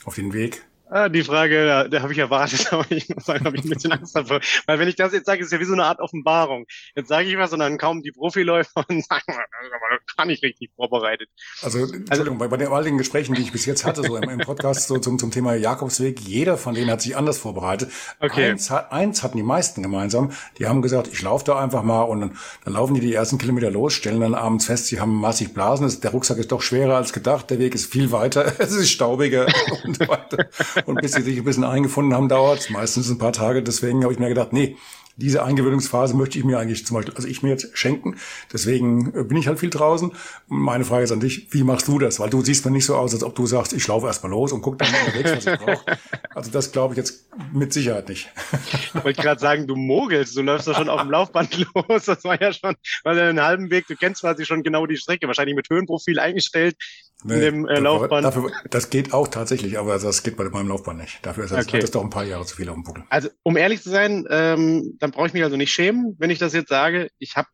auf 0.05 0.15
den 0.15 0.33
Weg? 0.33 0.63
Ah, 0.93 1.07
die 1.07 1.23
Frage, 1.23 1.65
da, 1.65 1.87
da 1.87 2.01
habe 2.01 2.11
ich 2.11 2.19
erwartet, 2.19 2.67
aber 2.73 2.85
ich 2.89 3.07
muss 3.07 3.25
sagen, 3.25 3.45
habe 3.45 3.55
ich 3.55 3.63
ein 3.63 3.69
bisschen 3.69 3.93
Angst 3.93 4.13
davor. 4.13 4.41
Weil 4.65 4.77
wenn 4.77 4.89
ich 4.89 4.97
das 4.97 5.13
jetzt 5.13 5.25
sage, 5.25 5.41
ist 5.41 5.49
ja 5.49 5.59
wie 5.61 5.65
so 5.65 5.71
eine 5.71 5.85
Art 5.85 6.01
Offenbarung. 6.01 6.65
Jetzt 6.95 7.07
sage 7.07 7.29
ich 7.29 7.37
was 7.37 7.53
und 7.53 7.59
dann 7.59 7.77
kaum 7.77 8.01
die 8.01 8.11
Profiläufer 8.11 8.83
und 8.89 9.05
sagen, 9.09 9.23
aber 9.29 9.99
gar 10.17 10.25
nicht 10.25 10.43
richtig 10.43 10.69
vorbereitet. 10.75 11.29
Also, 11.61 11.79
also 11.79 11.93
Entschuldigung, 11.93 12.41
also, 12.41 12.49
bei, 12.49 12.57
den 12.57 12.67
all 12.67 12.83
den 12.83 12.97
Gesprächen, 12.97 13.35
die 13.35 13.41
ich 13.41 13.53
bis 13.53 13.65
jetzt 13.65 13.85
hatte, 13.85 14.03
so 14.03 14.17
im, 14.17 14.29
im 14.29 14.39
Podcast 14.39 14.89
so 14.89 14.97
zum, 14.97 15.17
zum 15.17 15.31
Thema 15.31 15.55
Jakobsweg, 15.55 16.19
jeder 16.19 16.57
von 16.57 16.75
denen 16.75 16.91
hat 16.91 17.01
sich 17.01 17.15
anders 17.15 17.37
vorbereitet. 17.37 17.89
Okay. 18.19 18.51
Eins, 18.51 18.69
eins 18.69 19.23
hatten 19.23 19.37
die 19.37 19.43
meisten 19.43 19.81
gemeinsam. 19.81 20.33
Die 20.57 20.67
haben 20.67 20.81
gesagt, 20.81 21.07
ich 21.07 21.21
laufe 21.21 21.45
da 21.45 21.57
einfach 21.57 21.83
mal 21.83 22.01
und 22.01 22.19
dann, 22.19 22.37
dann 22.65 22.73
laufen 22.73 22.95
die 22.95 22.99
die 22.99 23.13
ersten 23.13 23.37
Kilometer 23.37 23.71
los, 23.71 23.93
stellen 23.93 24.19
dann 24.19 24.35
abends 24.35 24.65
fest, 24.65 24.87
sie 24.87 24.99
haben 24.99 25.13
massig 25.13 25.53
Blasen. 25.53 25.89
Der 26.01 26.11
Rucksack 26.11 26.37
ist 26.37 26.51
doch 26.51 26.61
schwerer 26.61 26.97
als 26.97 27.13
gedacht, 27.13 27.49
der 27.49 27.59
Weg 27.59 27.75
ist 27.75 27.89
viel 27.89 28.11
weiter, 28.11 28.53
es 28.59 28.73
ist 28.73 28.89
staubiger 28.89 29.47
und 29.85 29.97
weiter. 30.01 30.49
Und 30.85 31.01
bis 31.01 31.13
sie 31.13 31.21
sich 31.21 31.37
ein 31.37 31.43
bisschen 31.43 31.63
eingefunden 31.63 32.13
haben, 32.13 32.29
dauert 32.29 32.69
meistens 32.69 33.09
ein 33.09 33.17
paar 33.17 33.33
Tage. 33.33 33.63
Deswegen 33.63 34.03
habe 34.03 34.13
ich 34.13 34.19
mir 34.19 34.29
gedacht, 34.29 34.53
nee, 34.53 34.77
diese 35.17 35.43
Eingewöhnungsphase 35.43 36.15
möchte 36.15 36.39
ich 36.39 36.45
mir 36.45 36.57
eigentlich 36.57 36.85
zum 36.85 36.95
Beispiel, 36.95 37.13
also 37.13 37.27
ich 37.27 37.43
mir 37.43 37.49
jetzt 37.49 37.77
schenken. 37.77 38.17
Deswegen 38.51 39.13
äh, 39.13 39.23
bin 39.23 39.37
ich 39.37 39.47
halt 39.47 39.59
viel 39.59 39.69
draußen. 39.69 40.11
Meine 40.47 40.85
Frage 40.85 41.03
ist 41.03 41.11
an 41.11 41.19
dich, 41.19 41.53
wie 41.53 41.63
machst 41.63 41.87
du 41.87 41.99
das? 41.99 42.19
Weil 42.19 42.29
du 42.29 42.41
siehst 42.41 42.65
mir 42.65 42.71
nicht 42.71 42.85
so 42.85 42.95
aus, 42.95 43.13
als 43.13 43.23
ob 43.23 43.35
du 43.35 43.45
sagst, 43.45 43.73
ich 43.73 43.87
laufe 43.87 44.07
erstmal 44.07 44.31
los 44.31 44.51
und 44.51 44.61
guck 44.61 44.77
dann 44.77 44.91
mal 44.91 44.99
unterwegs, 45.05 45.31
was 45.31 45.53
ich 45.53 45.59
brauche. 45.59 45.85
Also 46.33 46.49
das 46.49 46.71
glaube 46.71 46.93
ich 46.93 46.97
jetzt 46.97 47.27
mit 47.51 47.73
Sicherheit 47.73 48.07
nicht. 48.07 48.29
Ich 48.71 48.95
wollte 49.03 49.21
gerade 49.21 49.39
sagen, 49.39 49.67
du 49.67 49.75
mogelst, 49.75 50.35
du 50.37 50.41
läufst 50.41 50.65
doch 50.65 50.77
schon 50.77 50.87
auf 50.87 51.01
dem 51.01 51.11
Laufband 51.11 51.57
los. 51.75 52.05
Das 52.05 52.23
war 52.23 52.41
ja 52.41 52.53
schon, 52.53 52.75
weil 53.03 53.19
einen 53.19 53.41
halben 53.41 53.69
Weg, 53.69 53.87
du 53.87 53.95
kennst 53.97 54.21
quasi 54.21 54.45
schon 54.45 54.63
genau 54.63 54.85
die 54.85 54.95
Strecke, 54.95 55.27
wahrscheinlich 55.27 55.55
mit 55.55 55.69
Höhenprofil 55.69 56.19
eingestellt 56.19 56.77
nee, 57.23 57.35
in 57.35 57.39
dem 57.41 57.67
äh, 57.67 57.79
Laufband. 57.79 58.25
Dafür, 58.25 58.51
das 58.69 58.89
geht 58.89 59.13
auch 59.13 59.27
tatsächlich, 59.27 59.77
aber 59.77 59.97
das 59.97 60.23
geht 60.23 60.37
bei 60.37 60.45
meinem 60.49 60.67
Laufband 60.67 60.99
nicht. 60.99 61.25
Dafür 61.25 61.45
ist 61.45 61.51
das, 61.51 61.65
okay. 61.65 61.77
hat 61.77 61.83
das 61.83 61.91
doch 61.91 62.03
ein 62.03 62.09
paar 62.09 62.25
Jahre 62.25 62.45
zu 62.45 62.55
viel 62.55 62.69
auf 62.69 62.75
dem 62.75 62.83
Buckel. 62.83 63.03
Also 63.09 63.29
um 63.43 63.57
ehrlich 63.57 63.81
zu 63.81 63.89
sein, 63.89 64.25
ähm, 64.29 64.97
dann 64.99 65.11
brauche 65.11 65.27
ich 65.27 65.33
mich 65.33 65.43
also 65.43 65.57
nicht 65.57 65.71
schämen, 65.71 66.15
wenn 66.19 66.29
ich 66.29 66.39
das 66.39 66.53
jetzt 66.53 66.69
sage. 66.69 67.09
Ich 67.19 67.35
hab, 67.35 67.47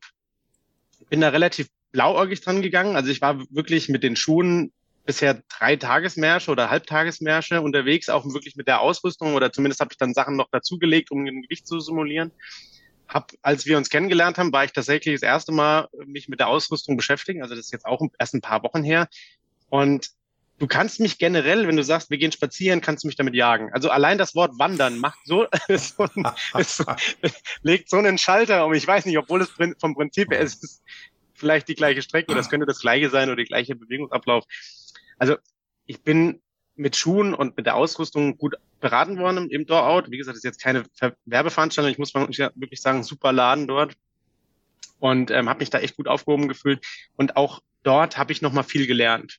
bin 1.10 1.20
da 1.20 1.28
relativ 1.28 1.68
blauäugig 1.92 2.40
dran 2.40 2.62
gegangen. 2.62 2.96
Also 2.96 3.10
ich 3.10 3.20
war 3.20 3.40
wirklich 3.50 3.88
mit 3.88 4.02
den 4.02 4.16
Schuhen 4.16 4.72
bisher 5.08 5.42
drei 5.48 5.74
Tagesmärsche 5.74 6.50
oder 6.50 6.68
Halbtagesmärsche 6.68 7.62
unterwegs, 7.62 8.10
auch 8.10 8.26
wirklich 8.26 8.56
mit 8.56 8.68
der 8.68 8.82
Ausrüstung 8.82 9.34
oder 9.34 9.50
zumindest 9.50 9.80
habe 9.80 9.88
ich 9.90 9.96
dann 9.96 10.12
Sachen 10.12 10.36
noch 10.36 10.50
dazugelegt, 10.50 11.10
um 11.10 11.24
ein 11.24 11.42
Gewicht 11.42 11.66
zu 11.66 11.80
simulieren. 11.80 12.30
Hab, 13.08 13.32
als 13.40 13.64
wir 13.64 13.78
uns 13.78 13.88
kennengelernt 13.88 14.36
haben, 14.36 14.52
war 14.52 14.64
ich 14.64 14.72
tatsächlich 14.72 15.14
das 15.14 15.22
erste 15.22 15.50
Mal 15.50 15.88
mich 16.04 16.28
mit 16.28 16.40
der 16.40 16.48
Ausrüstung 16.48 16.98
beschäftigen. 16.98 17.40
Also 17.40 17.54
das 17.54 17.64
ist 17.64 17.72
jetzt 17.72 17.86
auch 17.86 18.02
erst 18.18 18.34
ein 18.34 18.42
paar 18.42 18.62
Wochen 18.62 18.82
her. 18.82 19.08
Und 19.68 20.10
du 20.58 20.66
kannst 20.66 21.00
mich 21.00 21.18
generell, 21.18 21.66
wenn 21.68 21.76
du 21.76 21.84
sagst, 21.84 22.10
wir 22.10 22.18
gehen 22.18 22.32
spazieren, 22.32 22.80
kannst 22.80 23.04
du 23.04 23.08
mich 23.08 23.16
damit 23.16 23.34
jagen. 23.34 23.72
Also 23.72 23.90
allein 23.90 24.18
das 24.18 24.34
Wort 24.34 24.58
wandern 24.58 24.98
macht 24.98 25.20
so, 25.24 25.46
so, 25.68 26.06
ein, 26.14 26.64
so 26.64 26.84
legt 27.62 27.88
so 27.88 27.96
einen 27.96 28.18
Schalter 28.18 28.66
um. 28.66 28.74
Ich 28.74 28.86
weiß 28.86 29.06
nicht, 29.06 29.18
obwohl 29.18 29.42
es 29.42 29.50
vom 29.78 29.94
Prinzip 29.94 30.30
her 30.30 30.40
ist, 30.40 30.82
vielleicht 31.34 31.68
die 31.68 31.74
gleiche 31.74 32.02
Strecke 32.02 32.32
oder 32.32 32.40
es 32.40 32.50
könnte 32.50 32.66
das 32.66 32.80
gleiche 32.80 33.10
sein 33.10 33.28
oder 33.28 33.36
die 33.36 33.48
gleiche 33.48 33.76
Bewegungsablauf. 33.76 34.44
Also 35.18 35.36
ich 35.86 36.02
bin 36.02 36.40
mit 36.74 36.96
Schuhen 36.96 37.34
und 37.34 37.56
mit 37.56 37.66
der 37.66 37.76
Ausrüstung 37.76 38.36
gut 38.36 38.54
beraten 38.80 39.18
worden 39.18 39.50
im 39.50 39.66
Door-Out. 39.66 40.10
Wie 40.10 40.18
gesagt, 40.18 40.36
das 40.36 40.44
ist 40.44 40.44
jetzt 40.44 40.62
keine 40.62 40.84
Werbeveranstaltung. 41.24 41.90
Ich 41.90 41.98
muss 41.98 42.14
wirklich 42.14 42.80
sagen, 42.80 43.02
super 43.02 43.32
Laden 43.32 43.66
dort. 43.66 43.94
Und 45.00 45.30
ähm, 45.30 45.48
habe 45.48 45.60
mich 45.60 45.70
da 45.70 45.78
echt 45.78 45.96
gut 45.96 46.08
aufgehoben 46.08 46.48
gefühlt. 46.48 46.84
Und 47.16 47.36
auch 47.36 47.60
dort 47.82 48.18
habe 48.18 48.32
ich 48.32 48.42
nochmal 48.42 48.64
viel 48.64 48.86
gelernt. 48.86 49.38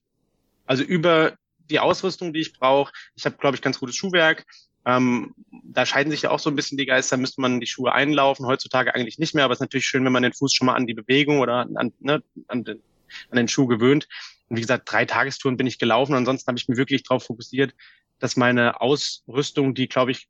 Also 0.70 0.84
über 0.84 1.34
die 1.72 1.80
Ausrüstung, 1.80 2.32
die 2.32 2.42
ich 2.42 2.54
brauche. 2.54 2.94
Ich 3.16 3.26
habe, 3.26 3.38
glaube 3.38 3.56
ich, 3.56 3.62
ganz 3.64 3.80
gutes 3.80 3.96
Schuhwerk. 3.96 4.46
Ähm, 4.86 5.34
da 5.64 5.84
scheiden 5.84 6.12
sich 6.12 6.22
ja 6.22 6.30
auch 6.30 6.38
so 6.38 6.52
ein 6.52 6.56
bisschen 6.56 6.78
die 6.78 6.86
Geister, 6.86 7.18
müsste 7.18 7.42
man 7.42 7.60
die 7.60 7.66
Schuhe 7.66 7.92
einlaufen. 7.92 8.46
Heutzutage 8.46 8.94
eigentlich 8.94 9.18
nicht 9.18 9.34
mehr, 9.34 9.46
aber 9.46 9.54
es 9.54 9.58
ist 9.58 9.62
natürlich 9.62 9.88
schön, 9.88 10.06
wenn 10.06 10.12
man 10.12 10.22
den 10.22 10.34
Fuß 10.34 10.54
schon 10.54 10.68
mal 10.68 10.76
an 10.76 10.86
die 10.86 10.94
Bewegung 10.94 11.40
oder 11.40 11.68
an, 11.76 11.92
ne, 12.00 12.22
an, 12.48 12.64
den, 12.64 12.84
an 13.32 13.38
den 13.38 13.48
Schuh 13.48 13.66
gewöhnt. 13.66 14.08
Und 14.48 14.58
wie 14.58 14.62
gesagt, 14.62 14.92
drei 14.92 15.06
Tagestouren 15.06 15.58
bin 15.58 15.66
ich 15.66 15.80
gelaufen. 15.80 16.14
Ansonsten 16.14 16.48
habe 16.48 16.60
ich 16.60 16.68
mich 16.68 16.78
wirklich 16.78 17.02
darauf 17.02 17.24
fokussiert, 17.24 17.74
dass 18.20 18.38
meine 18.38 18.80
Ausrüstung, 18.80 19.74
die, 19.74 19.88
glaube 19.88 20.12
ich, 20.12 20.28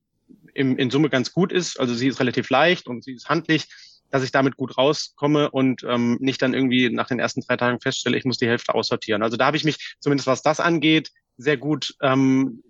im, 0.53 0.77
in 0.77 0.89
Summe 0.89 1.09
ganz 1.09 1.33
gut 1.33 1.51
ist, 1.51 1.77
also 1.81 1.93
sie 1.93 2.07
ist 2.07 2.21
relativ 2.21 2.49
leicht 2.49 2.87
und 2.87 3.03
sie 3.03 3.13
ist 3.13 3.27
handlich, 3.27 3.67
dass 4.11 4.23
ich 4.23 4.31
damit 4.31 4.57
gut 4.57 4.77
rauskomme 4.77 5.51
und 5.51 5.83
ähm, 5.83 6.17
nicht 6.19 6.41
dann 6.41 6.53
irgendwie 6.53 6.89
nach 6.89 7.07
den 7.07 7.19
ersten 7.19 7.41
drei 7.41 7.57
Tagen 7.57 7.79
feststelle, 7.79 8.17
ich 8.17 8.25
muss 8.25 8.37
die 8.37 8.47
Hälfte 8.47 8.73
aussortieren. 8.73 9.23
Also 9.23 9.37
da 9.37 9.45
habe 9.45 9.57
ich 9.57 9.63
mich, 9.63 9.95
zumindest 9.99 10.27
was 10.27 10.41
das 10.41 10.59
angeht, 10.59 11.11
sehr 11.37 11.57
gut 11.57 11.95
ähm, 12.01 12.63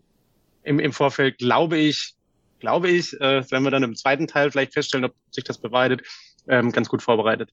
im, 0.63 0.79
im 0.79 0.93
Vorfeld, 0.93 1.37
glaube 1.37 1.77
ich, 1.77 2.15
glaube 2.59 2.89
ich, 2.89 3.19
äh, 3.21 3.43
wenn 3.49 3.63
wir 3.63 3.71
dann 3.71 3.83
im 3.83 3.95
zweiten 3.95 4.27
Teil 4.27 4.51
vielleicht 4.51 4.73
feststellen, 4.73 5.05
ob 5.05 5.15
sich 5.31 5.43
das 5.43 5.57
beweidet, 5.57 6.01
ähm, 6.47 6.71
ganz 6.71 6.89
gut 6.89 7.01
vorbereitet. 7.01 7.51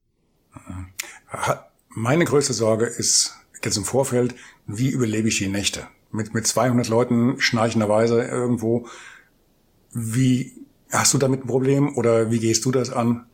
Meine 1.90 2.24
größte 2.24 2.52
Sorge 2.52 2.86
ist 2.86 3.34
jetzt 3.62 3.76
im 3.76 3.84
Vorfeld, 3.84 4.34
wie 4.66 4.90
überlebe 4.90 5.28
ich 5.28 5.38
die 5.38 5.48
Nächte? 5.48 5.88
Mit, 6.12 6.34
mit 6.34 6.46
200 6.46 6.88
Leuten 6.88 7.40
schnarchenderweise 7.40 8.22
irgendwo. 8.22 8.88
Wie, 9.92 10.52
hast 10.90 11.14
du 11.14 11.18
damit 11.18 11.44
ein 11.44 11.46
Problem 11.46 11.96
oder 11.96 12.30
wie 12.30 12.38
gehst 12.38 12.64
du 12.64 12.70
das 12.70 12.90
an? 12.90 13.26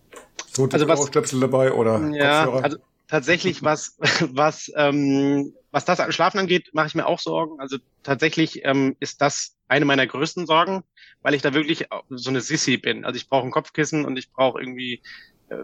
So 0.52 0.68
also 0.70 0.88
was, 0.88 1.06
Stöpsel 1.06 1.40
dabei 1.40 1.72
oder 1.72 2.00
ja, 2.10 2.44
Kopfhörer? 2.44 2.64
Also 2.64 2.78
tatsächlich, 3.08 3.62
was, 3.62 3.96
was, 4.32 4.72
ähm, 4.76 5.54
was 5.70 5.84
das 5.84 6.14
Schlafen 6.14 6.38
angeht, 6.38 6.70
mache 6.72 6.86
ich 6.88 6.94
mir 6.94 7.06
auch 7.06 7.18
Sorgen. 7.18 7.60
Also 7.60 7.78
tatsächlich 8.02 8.64
ähm, 8.64 8.96
ist 9.00 9.20
das 9.20 9.54
eine 9.68 9.84
meiner 9.84 10.06
größten 10.06 10.46
Sorgen, 10.46 10.82
weil 11.22 11.34
ich 11.34 11.42
da 11.42 11.54
wirklich 11.54 11.86
so 12.10 12.30
eine 12.30 12.40
Sissy 12.40 12.76
bin. 12.76 13.04
Also 13.04 13.16
ich 13.16 13.28
brauche 13.28 13.46
ein 13.46 13.50
Kopfkissen 13.50 14.04
und 14.04 14.18
ich 14.18 14.30
brauche 14.30 14.60
irgendwie 14.60 15.02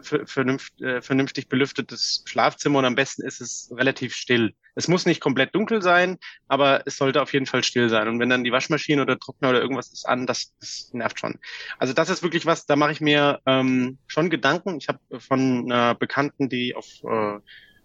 vernünft, 0.02 0.80
äh, 0.80 1.02
vernünftig 1.02 1.48
belüftetes 1.48 2.22
Schlafzimmer 2.26 2.80
und 2.80 2.84
am 2.84 2.94
besten 2.94 3.22
ist 3.26 3.40
es 3.40 3.70
relativ 3.74 4.14
still. 4.14 4.54
Es 4.74 4.88
muss 4.88 5.06
nicht 5.06 5.20
komplett 5.20 5.54
dunkel 5.54 5.82
sein, 5.82 6.18
aber 6.46 6.82
es 6.86 6.96
sollte 6.96 7.20
auf 7.22 7.32
jeden 7.32 7.46
Fall 7.46 7.64
still 7.64 7.88
sein. 7.88 8.08
Und 8.08 8.20
wenn 8.20 8.30
dann 8.30 8.44
die 8.44 8.52
Waschmaschine 8.52 9.02
oder 9.02 9.18
Trockner 9.18 9.50
oder 9.50 9.60
irgendwas 9.60 9.92
ist 9.92 10.08
an, 10.08 10.26
das, 10.26 10.54
das 10.60 10.90
nervt 10.92 11.18
schon. 11.18 11.38
Also 11.78 11.92
das 11.92 12.10
ist 12.10 12.22
wirklich 12.22 12.46
was, 12.46 12.66
da 12.66 12.76
mache 12.76 12.92
ich 12.92 13.00
mir 13.00 13.40
ähm, 13.46 13.98
schon 14.06 14.30
Gedanken. 14.30 14.78
Ich 14.78 14.88
habe 14.88 15.00
von 15.18 15.70
einer 15.70 15.94
Bekannten, 15.94 16.48
die 16.48 16.74
auf, 16.74 16.86
äh, 17.02 17.38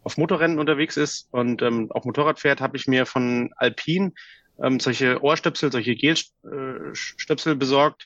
auf 0.03 0.17
Motorrennen 0.17 0.59
unterwegs 0.59 0.97
ist 0.97 1.27
und 1.31 1.61
ähm, 1.61 1.91
auch 1.91 2.05
Motorrad 2.05 2.39
fährt, 2.39 2.61
habe 2.61 2.77
ich 2.77 2.87
mir 2.87 3.05
von 3.05 3.51
Alpine 3.57 4.11
ähm, 4.61 4.79
solche 4.79 5.23
Ohrstöpsel, 5.23 5.71
solche 5.71 5.95
Gelstöpsel 5.95 7.55
besorgt 7.55 8.05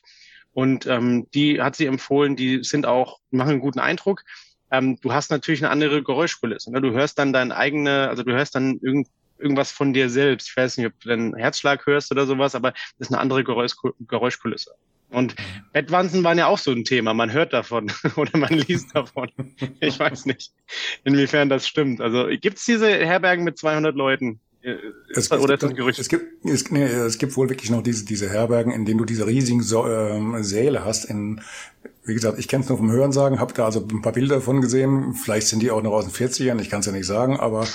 und 0.58 0.86
ähm, 0.86 1.28
die 1.34 1.62
hat 1.62 1.76
sie 1.76 1.86
empfohlen, 1.86 2.34
die 2.34 2.64
sind 2.64 2.84
auch, 2.84 3.20
machen 3.30 3.50
einen 3.50 3.60
guten 3.60 3.78
Eindruck. 3.78 4.24
Ähm, 4.72 4.98
du 5.00 5.12
hast 5.12 5.30
natürlich 5.30 5.62
eine 5.62 5.70
andere 5.70 6.02
Geräuschkulisse. 6.02 6.72
Ne? 6.72 6.80
Du 6.80 6.90
hörst 6.90 7.16
dann 7.20 7.32
dein 7.32 7.52
eigene, 7.52 8.08
also 8.08 8.24
du 8.24 8.32
hörst 8.32 8.56
dann 8.56 8.80
irgend, 8.82 9.06
irgendwas 9.38 9.70
von 9.70 9.92
dir 9.92 10.10
selbst. 10.10 10.48
Ich 10.48 10.56
weiß 10.56 10.76
nicht, 10.76 10.88
ob 10.88 10.98
du 10.98 11.10
deinen 11.10 11.36
Herzschlag 11.36 11.86
hörst 11.86 12.10
oder 12.10 12.26
sowas, 12.26 12.56
aber 12.56 12.72
das 12.72 13.06
ist 13.06 13.12
eine 13.12 13.20
andere 13.20 13.44
Geräusch, 13.44 13.74
Geräuschkulisse. 14.00 14.72
Und 15.10 15.36
Bettwanzen 15.72 16.24
waren 16.24 16.38
ja 16.38 16.48
auch 16.48 16.58
so 16.58 16.72
ein 16.72 16.82
Thema. 16.82 17.14
Man 17.14 17.30
hört 17.30 17.52
davon 17.52 17.92
oder 18.16 18.36
man 18.36 18.52
liest 18.52 18.96
davon. 18.96 19.30
Ich 19.78 19.96
weiß 19.96 20.26
nicht, 20.26 20.50
inwiefern 21.04 21.48
das 21.48 21.68
stimmt. 21.68 22.00
Also 22.00 22.26
gibt's 22.32 22.64
diese 22.64 22.90
Herbergen 22.92 23.44
mit 23.44 23.58
200 23.58 23.94
Leuten? 23.94 24.40
Es, 24.60 25.30
oder 25.30 25.54
es, 25.54 25.60
gibt, 25.74 25.98
es, 25.98 26.08
gibt, 26.08 26.44
es, 26.44 26.70
nee, 26.70 26.82
es 26.82 27.18
gibt 27.18 27.36
wohl 27.36 27.48
wirklich 27.48 27.70
noch 27.70 27.82
diese, 27.82 28.04
diese 28.04 28.28
Herbergen, 28.28 28.72
in 28.72 28.84
denen 28.84 28.98
du 28.98 29.04
diese 29.04 29.26
riesigen 29.26 29.62
so 29.62 29.86
ähm, 29.86 30.42
Säle 30.42 30.84
hast. 30.84 31.04
In, 31.04 31.40
wie 32.04 32.14
gesagt, 32.14 32.38
ich 32.38 32.48
kenne 32.48 32.64
es 32.64 32.68
nur 32.68 32.78
vom 32.78 32.90
Hörensagen, 32.90 33.38
habe 33.38 33.54
da 33.54 33.66
also 33.66 33.86
ein 33.88 34.02
paar 34.02 34.12
Bilder 34.12 34.36
davon 34.36 34.60
gesehen. 34.60 35.14
Vielleicht 35.14 35.46
sind 35.46 35.60
die 35.60 35.70
auch 35.70 35.82
noch 35.82 35.92
aus 35.92 36.06
den 36.06 36.12
40ern, 36.12 36.60
ich 36.60 36.70
kann 36.70 36.80
es 36.80 36.86
ja 36.86 36.92
nicht 36.92 37.06
sagen. 37.06 37.38
Aber 37.38 37.66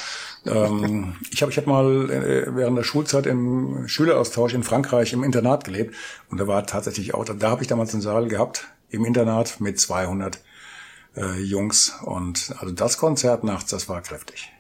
ähm, 0.45 1.15
ich 1.31 1.41
habe 1.41 1.51
ich 1.51 1.57
hab 1.57 1.67
mal 1.67 2.09
äh, 2.11 2.55
während 2.55 2.77
der 2.77 2.83
Schulzeit 2.83 3.25
im 3.27 3.87
Schüleraustausch 3.87 4.53
in 4.53 4.63
Frankreich 4.63 5.13
im 5.13 5.23
Internat 5.23 5.63
gelebt. 5.63 5.95
Und 6.29 6.39
da 6.39 6.47
war 6.47 6.65
tatsächlich 6.65 7.13
auch, 7.13 7.23
da 7.23 7.49
habe 7.49 7.61
ich 7.61 7.67
damals 7.67 7.93
einen 7.93 8.01
Saal 8.01 8.27
gehabt 8.27 8.67
im 8.89 9.05
Internat 9.05 9.61
mit 9.61 9.79
200 9.79 10.39
äh, 11.15 11.39
Jungs. 11.39 11.93
Und 12.03 12.53
also 12.59 12.73
das 12.73 12.97
Konzert 12.97 13.43
nachts, 13.43 13.71
das 13.71 13.87
war 13.87 14.01
kräftig. 14.01 14.52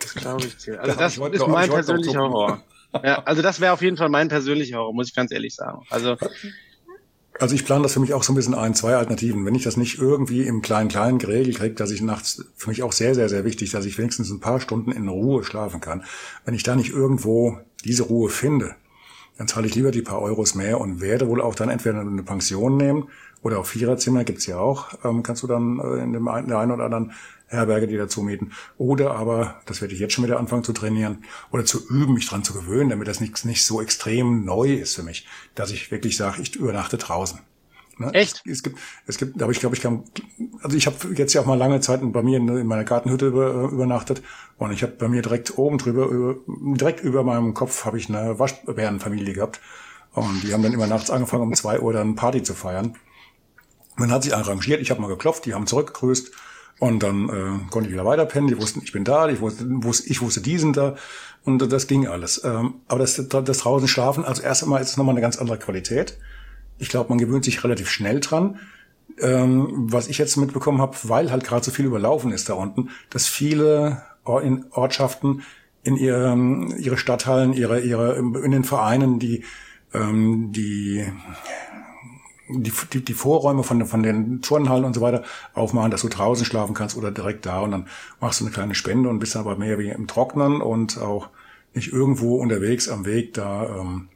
Das 0.00 0.14
glaube 0.14 0.46
ich 0.46 0.56
dir. 0.56 0.80
Also 0.80 0.96
das 0.96 1.18
ist 1.18 1.46
mein 1.46 1.70
persönlicher 1.70 2.20
Horror. 2.20 2.62
Ja, 3.02 3.22
also 3.24 3.42
das 3.42 3.60
wäre 3.60 3.72
auf 3.72 3.82
jeden 3.82 3.96
Fall 3.96 4.08
mein 4.08 4.28
persönlicher 4.28 4.78
Horror, 4.78 4.94
muss 4.94 5.08
ich 5.08 5.14
ganz 5.14 5.32
ehrlich 5.32 5.54
sagen. 5.54 5.82
Also 5.90 6.16
also 7.40 7.54
ich 7.54 7.64
plane 7.64 7.82
das 7.82 7.94
für 7.94 8.00
mich 8.00 8.14
auch 8.14 8.22
so 8.22 8.32
ein 8.32 8.36
bisschen 8.36 8.54
ein, 8.54 8.74
zwei 8.74 8.94
Alternativen. 8.94 9.44
Wenn 9.44 9.54
ich 9.54 9.64
das 9.64 9.76
nicht 9.76 9.98
irgendwie 9.98 10.42
im 10.42 10.62
Kleinen-Kleinen 10.62 11.18
geregelt 11.18 11.58
kriege, 11.58 11.74
dass 11.74 11.90
ich 11.90 12.00
nachts, 12.00 12.44
für 12.56 12.68
mich 12.68 12.82
auch 12.82 12.92
sehr, 12.92 13.14
sehr, 13.14 13.28
sehr 13.28 13.44
wichtig, 13.44 13.70
dass 13.70 13.86
ich 13.86 13.98
wenigstens 13.98 14.30
ein 14.30 14.40
paar 14.40 14.60
Stunden 14.60 14.92
in 14.92 15.08
Ruhe 15.08 15.42
schlafen 15.42 15.80
kann. 15.80 16.04
Wenn 16.44 16.54
ich 16.54 16.62
da 16.62 16.76
nicht 16.76 16.92
irgendwo 16.92 17.58
diese 17.84 18.04
Ruhe 18.04 18.30
finde, 18.30 18.76
dann 19.36 19.48
zahle 19.48 19.66
ich 19.66 19.74
lieber 19.74 19.90
die 19.90 20.02
paar 20.02 20.22
Euros 20.22 20.54
mehr 20.54 20.80
und 20.80 21.00
werde 21.00 21.26
wohl 21.26 21.40
auch 21.40 21.56
dann 21.56 21.70
entweder 21.70 22.00
eine 22.00 22.22
Pension 22.22 22.76
nehmen 22.76 23.08
oder 23.44 23.60
auch 23.60 23.66
Viererzimmer 23.66 24.24
gibt's 24.24 24.46
ja 24.46 24.58
auch, 24.58 24.94
ähm, 25.04 25.22
kannst 25.22 25.42
du 25.42 25.46
dann 25.46 25.78
äh, 25.78 26.02
in 26.02 26.14
dem 26.14 26.26
einen, 26.26 26.48
der 26.48 26.58
einen 26.58 26.72
oder 26.72 26.84
anderen 26.84 27.12
Herberge, 27.46 27.86
die 27.86 27.96
dazu 27.96 28.22
mieten. 28.22 28.52
Oder 28.78 29.14
aber, 29.14 29.60
das 29.66 29.82
werde 29.82 29.92
ich 29.92 30.00
jetzt 30.00 30.14
schon 30.14 30.24
wieder 30.24 30.40
anfangen 30.40 30.64
zu 30.64 30.72
trainieren 30.72 31.24
oder 31.52 31.64
zu 31.64 31.86
üben, 31.88 32.14
mich 32.14 32.26
dran 32.26 32.42
zu 32.42 32.54
gewöhnen, 32.54 32.88
damit 32.88 33.06
das 33.06 33.20
nicht, 33.20 33.44
nicht 33.44 33.64
so 33.64 33.82
extrem 33.82 34.46
neu 34.46 34.72
ist 34.72 34.96
für 34.96 35.02
mich, 35.02 35.26
dass 35.54 35.70
ich 35.70 35.90
wirklich 35.90 36.16
sage, 36.16 36.40
ich 36.40 36.56
übernachte 36.56 36.96
draußen. 36.96 37.38
Ne? 37.98 38.12
Echt? 38.14 38.42
Es, 38.46 38.52
es, 38.52 38.62
gibt, 38.62 38.78
es 39.06 39.18
gibt, 39.18 39.40
aber 39.42 39.52
ich 39.52 39.60
glaube, 39.60 39.76
ich 39.76 39.82
kann, 39.82 40.04
also 40.62 40.74
ich 40.74 40.86
habe 40.86 40.96
jetzt 41.14 41.34
ja 41.34 41.42
auch 41.42 41.46
mal 41.46 41.58
lange 41.58 41.80
Zeit 41.80 42.00
bei 42.02 42.22
mir 42.22 42.38
in, 42.38 42.48
in 42.48 42.66
meiner 42.66 42.84
Gartenhütte 42.84 43.26
über, 43.26 43.68
übernachtet 43.70 44.22
und 44.56 44.72
ich 44.72 44.82
habe 44.82 44.92
bei 44.92 45.06
mir 45.06 45.20
direkt 45.20 45.58
oben 45.58 45.76
drüber, 45.76 46.06
über, 46.06 46.36
direkt 46.46 47.04
über 47.04 47.22
meinem 47.22 47.52
Kopf 47.52 47.84
habe 47.84 47.98
ich 47.98 48.08
eine 48.08 48.38
Waschbärenfamilie 48.38 49.34
gehabt 49.34 49.60
und 50.12 50.42
die 50.42 50.54
haben 50.54 50.62
dann 50.62 50.72
immer 50.72 50.86
nachts 50.86 51.10
angefangen, 51.10 51.42
um 51.42 51.54
zwei 51.54 51.78
Uhr 51.78 51.92
dann 51.92 52.16
Party 52.16 52.42
zu 52.42 52.54
feiern. 52.54 52.96
Man 53.96 54.10
hat 54.10 54.24
sich 54.24 54.34
arrangiert, 54.34 54.80
ich 54.80 54.90
habe 54.90 55.00
mal 55.00 55.08
geklopft, 55.08 55.46
die 55.46 55.54
haben 55.54 55.66
zurückgegrüßt 55.66 56.32
und 56.80 57.02
dann 57.02 57.28
äh, 57.28 57.70
konnte 57.70 57.88
ich 57.88 57.92
wieder 57.92 58.04
weiterpennen. 58.04 58.48
Die 58.48 58.60
wussten, 58.60 58.80
ich 58.82 58.92
bin 58.92 59.04
da, 59.04 59.28
ich 59.28 59.40
wusste, 59.40 59.64
wusste 59.68 60.10
ich 60.10 60.20
wusste, 60.20 60.40
die 60.40 60.58
sind 60.58 60.76
da. 60.76 60.96
Und 61.44 61.60
das 61.72 61.86
ging 61.86 62.06
alles. 62.06 62.42
Ähm, 62.44 62.74
aber 62.88 63.00
das, 63.00 63.28
das 63.28 63.58
draußen 63.58 63.86
schlafen, 63.86 64.24
also 64.24 64.42
erst 64.42 64.62
einmal 64.62 64.80
ist 64.80 64.90
es 64.90 64.96
nochmal 64.96 65.14
eine 65.14 65.20
ganz 65.20 65.36
andere 65.36 65.58
Qualität. 65.58 66.18
Ich 66.78 66.88
glaube, 66.88 67.10
man 67.10 67.18
gewöhnt 67.18 67.44
sich 67.44 67.62
relativ 67.62 67.90
schnell 67.90 68.20
dran. 68.20 68.58
Ähm, 69.20 69.68
was 69.92 70.08
ich 70.08 70.18
jetzt 70.18 70.36
mitbekommen 70.36 70.80
habe, 70.80 70.96
weil 71.04 71.30
halt 71.30 71.44
gerade 71.44 71.64
so 71.64 71.70
viel 71.70 71.84
überlaufen 71.84 72.32
ist 72.32 72.48
da 72.48 72.54
unten, 72.54 72.90
dass 73.10 73.28
viele 73.28 74.02
Ortschaften 74.24 75.42
in 75.84 75.96
ihren, 75.96 76.76
ihre 76.78 76.96
Stadthallen, 76.96 77.52
ihre, 77.52 77.80
ihre, 77.80 78.16
in 78.16 78.50
den 78.50 78.64
Vereinen, 78.64 79.18
die, 79.18 79.44
ähm, 79.92 80.50
die 80.50 81.06
die, 82.48 82.72
die, 82.92 83.04
die 83.04 83.14
Vorräume 83.14 83.62
von, 83.62 83.86
von 83.86 84.02
den 84.02 84.42
Turnhallen 84.42 84.84
und 84.84 84.94
so 84.94 85.00
weiter 85.00 85.24
aufmachen, 85.54 85.90
dass 85.90 86.02
du 86.02 86.08
draußen 86.08 86.44
schlafen 86.44 86.74
kannst 86.74 86.96
oder 86.96 87.10
direkt 87.10 87.46
da 87.46 87.60
und 87.60 87.70
dann 87.70 87.88
machst 88.20 88.40
du 88.40 88.44
eine 88.44 88.52
kleine 88.52 88.74
Spende 88.74 89.08
und 89.08 89.18
bist 89.18 89.36
aber 89.36 89.56
mehr 89.56 89.78
wie 89.78 89.88
im 89.88 90.06
Trocknen 90.06 90.60
und 90.60 90.98
auch 90.98 91.30
nicht 91.74 91.92
irgendwo 91.92 92.36
unterwegs 92.36 92.88
am 92.88 93.04
Weg 93.04 93.34
da 93.34 93.80
ähm, 93.80 94.08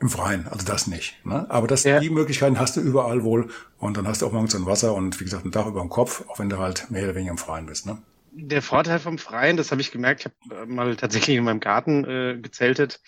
im 0.00 0.08
Freien. 0.08 0.48
Also 0.48 0.66
das 0.66 0.86
nicht. 0.86 1.24
Ne? 1.24 1.46
Aber 1.48 1.66
das, 1.66 1.84
ja. 1.84 2.00
die 2.00 2.10
Möglichkeiten 2.10 2.58
hast 2.58 2.76
du 2.76 2.80
überall 2.80 3.22
wohl 3.22 3.48
und 3.78 3.96
dann 3.96 4.08
hast 4.08 4.22
du 4.22 4.26
auch 4.26 4.32
morgens 4.32 4.54
ein 4.54 4.66
Wasser 4.66 4.94
und 4.94 5.20
wie 5.20 5.24
gesagt 5.24 5.44
ein 5.44 5.52
Dach 5.52 5.66
über 5.66 5.80
dem 5.80 5.90
Kopf, 5.90 6.24
auch 6.28 6.38
wenn 6.38 6.48
du 6.48 6.58
halt 6.58 6.90
mehr 6.90 7.04
oder 7.04 7.14
weniger 7.14 7.30
im 7.30 7.38
Freien 7.38 7.66
bist. 7.66 7.86
Ne? 7.86 7.98
Der 8.32 8.62
Vorteil 8.62 8.98
vom 8.98 9.18
Freien, 9.18 9.56
das 9.56 9.70
habe 9.70 9.80
ich 9.80 9.92
gemerkt, 9.92 10.20
ich 10.20 10.50
habe 10.50 10.66
mal 10.66 10.96
tatsächlich 10.96 11.36
in 11.36 11.44
meinem 11.44 11.60
Garten 11.60 12.04
äh, 12.04 12.38
gezeltet 12.40 13.00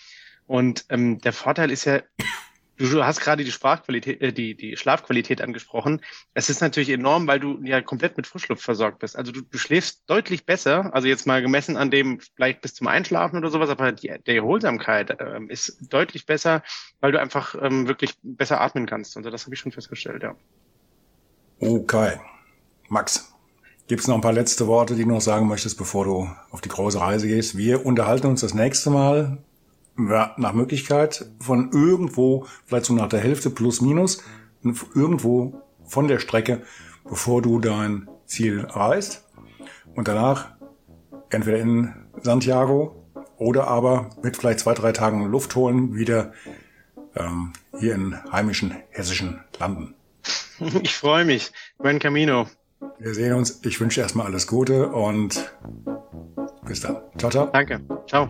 und 0.47 0.85
ähm, 0.89 1.19
der 1.19 1.33
Vorteil 1.33 1.71
ist 1.71 1.85
ja, 1.85 2.01
Du 2.77 3.05
hast 3.05 3.21
gerade 3.21 3.45
die 3.45 3.51
Sprachqualität, 3.51 4.21
äh, 4.21 4.33
die, 4.33 4.55
die 4.55 4.75
Schlafqualität 4.75 5.41
angesprochen. 5.41 6.01
Es 6.33 6.49
ist 6.49 6.61
natürlich 6.61 6.89
enorm, 6.89 7.25
weil 7.27 7.39
du 7.39 7.59
ja 7.63 7.81
komplett 7.81 8.17
mit 8.17 8.27
Frischluft 8.27 8.63
versorgt 8.63 8.99
bist. 8.99 9.15
Also 9.15 9.31
du, 9.31 9.41
du 9.41 9.57
schläfst 9.57 10.03
deutlich 10.07 10.45
besser, 10.45 10.93
also 10.93 11.07
jetzt 11.07 11.25
mal 11.25 11.41
gemessen 11.41 11.77
an 11.77 11.89
dem 11.89 12.19
vielleicht 12.35 12.61
bis 12.61 12.73
zum 12.73 12.87
Einschlafen 12.87 13.37
oder 13.37 13.49
sowas, 13.49 13.69
aber 13.69 13.93
die, 13.93 14.13
die 14.27 14.35
Erholsamkeit 14.35 15.17
ähm, 15.21 15.49
ist 15.49 15.77
deutlich 15.89 16.25
besser, 16.25 16.63
weil 16.99 17.13
du 17.13 17.19
einfach 17.19 17.55
ähm, 17.61 17.87
wirklich 17.87 18.15
besser 18.23 18.59
atmen 18.59 18.85
kannst. 18.85 19.15
Also 19.15 19.29
das 19.29 19.45
habe 19.45 19.55
ich 19.55 19.61
schon 19.61 19.71
festgestellt, 19.71 20.23
ja. 20.23 20.35
Okay. 21.59 22.19
Max, 22.89 23.33
gibt's 23.87 24.07
noch 24.07 24.15
ein 24.15 24.21
paar 24.21 24.33
letzte 24.33 24.67
Worte, 24.67 24.95
die 24.95 25.03
du 25.03 25.09
noch 25.09 25.21
sagen 25.21 25.47
möchtest, 25.47 25.77
bevor 25.77 26.03
du 26.03 26.29
auf 26.51 26.59
die 26.59 26.69
große 26.69 26.99
Reise 26.99 27.27
gehst? 27.27 27.57
Wir 27.57 27.85
unterhalten 27.85 28.27
uns 28.27 28.41
das 28.41 28.53
nächste 28.53 28.89
Mal 28.89 29.37
nach 29.95 30.53
Möglichkeit 30.53 31.25
von 31.39 31.71
irgendwo, 31.71 32.45
vielleicht 32.65 32.85
so 32.85 32.93
nach 32.93 33.09
der 33.09 33.19
Hälfte 33.19 33.49
plus 33.49 33.81
minus, 33.81 34.23
irgendwo 34.93 35.61
von 35.85 36.07
der 36.07 36.19
Strecke, 36.19 36.63
bevor 37.03 37.41
du 37.41 37.59
dein 37.59 38.09
Ziel 38.25 38.65
erreichst. 38.65 39.23
Und 39.95 40.07
danach 40.07 40.49
entweder 41.29 41.59
in 41.59 41.93
Santiago 42.21 43.05
oder 43.37 43.67
aber 43.67 44.09
mit 44.21 44.37
vielleicht 44.37 44.59
zwei, 44.59 44.73
drei 44.73 44.91
Tagen 44.91 45.25
Luft 45.25 45.55
holen 45.55 45.95
wieder 45.95 46.33
ähm, 47.15 47.53
hier 47.79 47.95
in 47.95 48.17
heimischen 48.31 48.75
hessischen 48.89 49.41
Landen. 49.59 49.95
Ich 50.83 50.95
freue 50.95 51.25
mich. 51.25 51.51
Buen 51.79 51.99
Camino. 51.99 52.47
Wir 52.97 53.13
sehen 53.13 53.33
uns. 53.33 53.59
Ich 53.65 53.81
wünsche 53.81 53.99
erstmal 53.99 54.27
alles 54.27 54.47
Gute 54.47 54.87
und 54.87 55.53
bis 56.65 56.79
dann. 56.79 57.01
Ciao, 57.17 57.29
ciao. 57.29 57.49
Danke. 57.51 57.81
Ciao. 58.07 58.29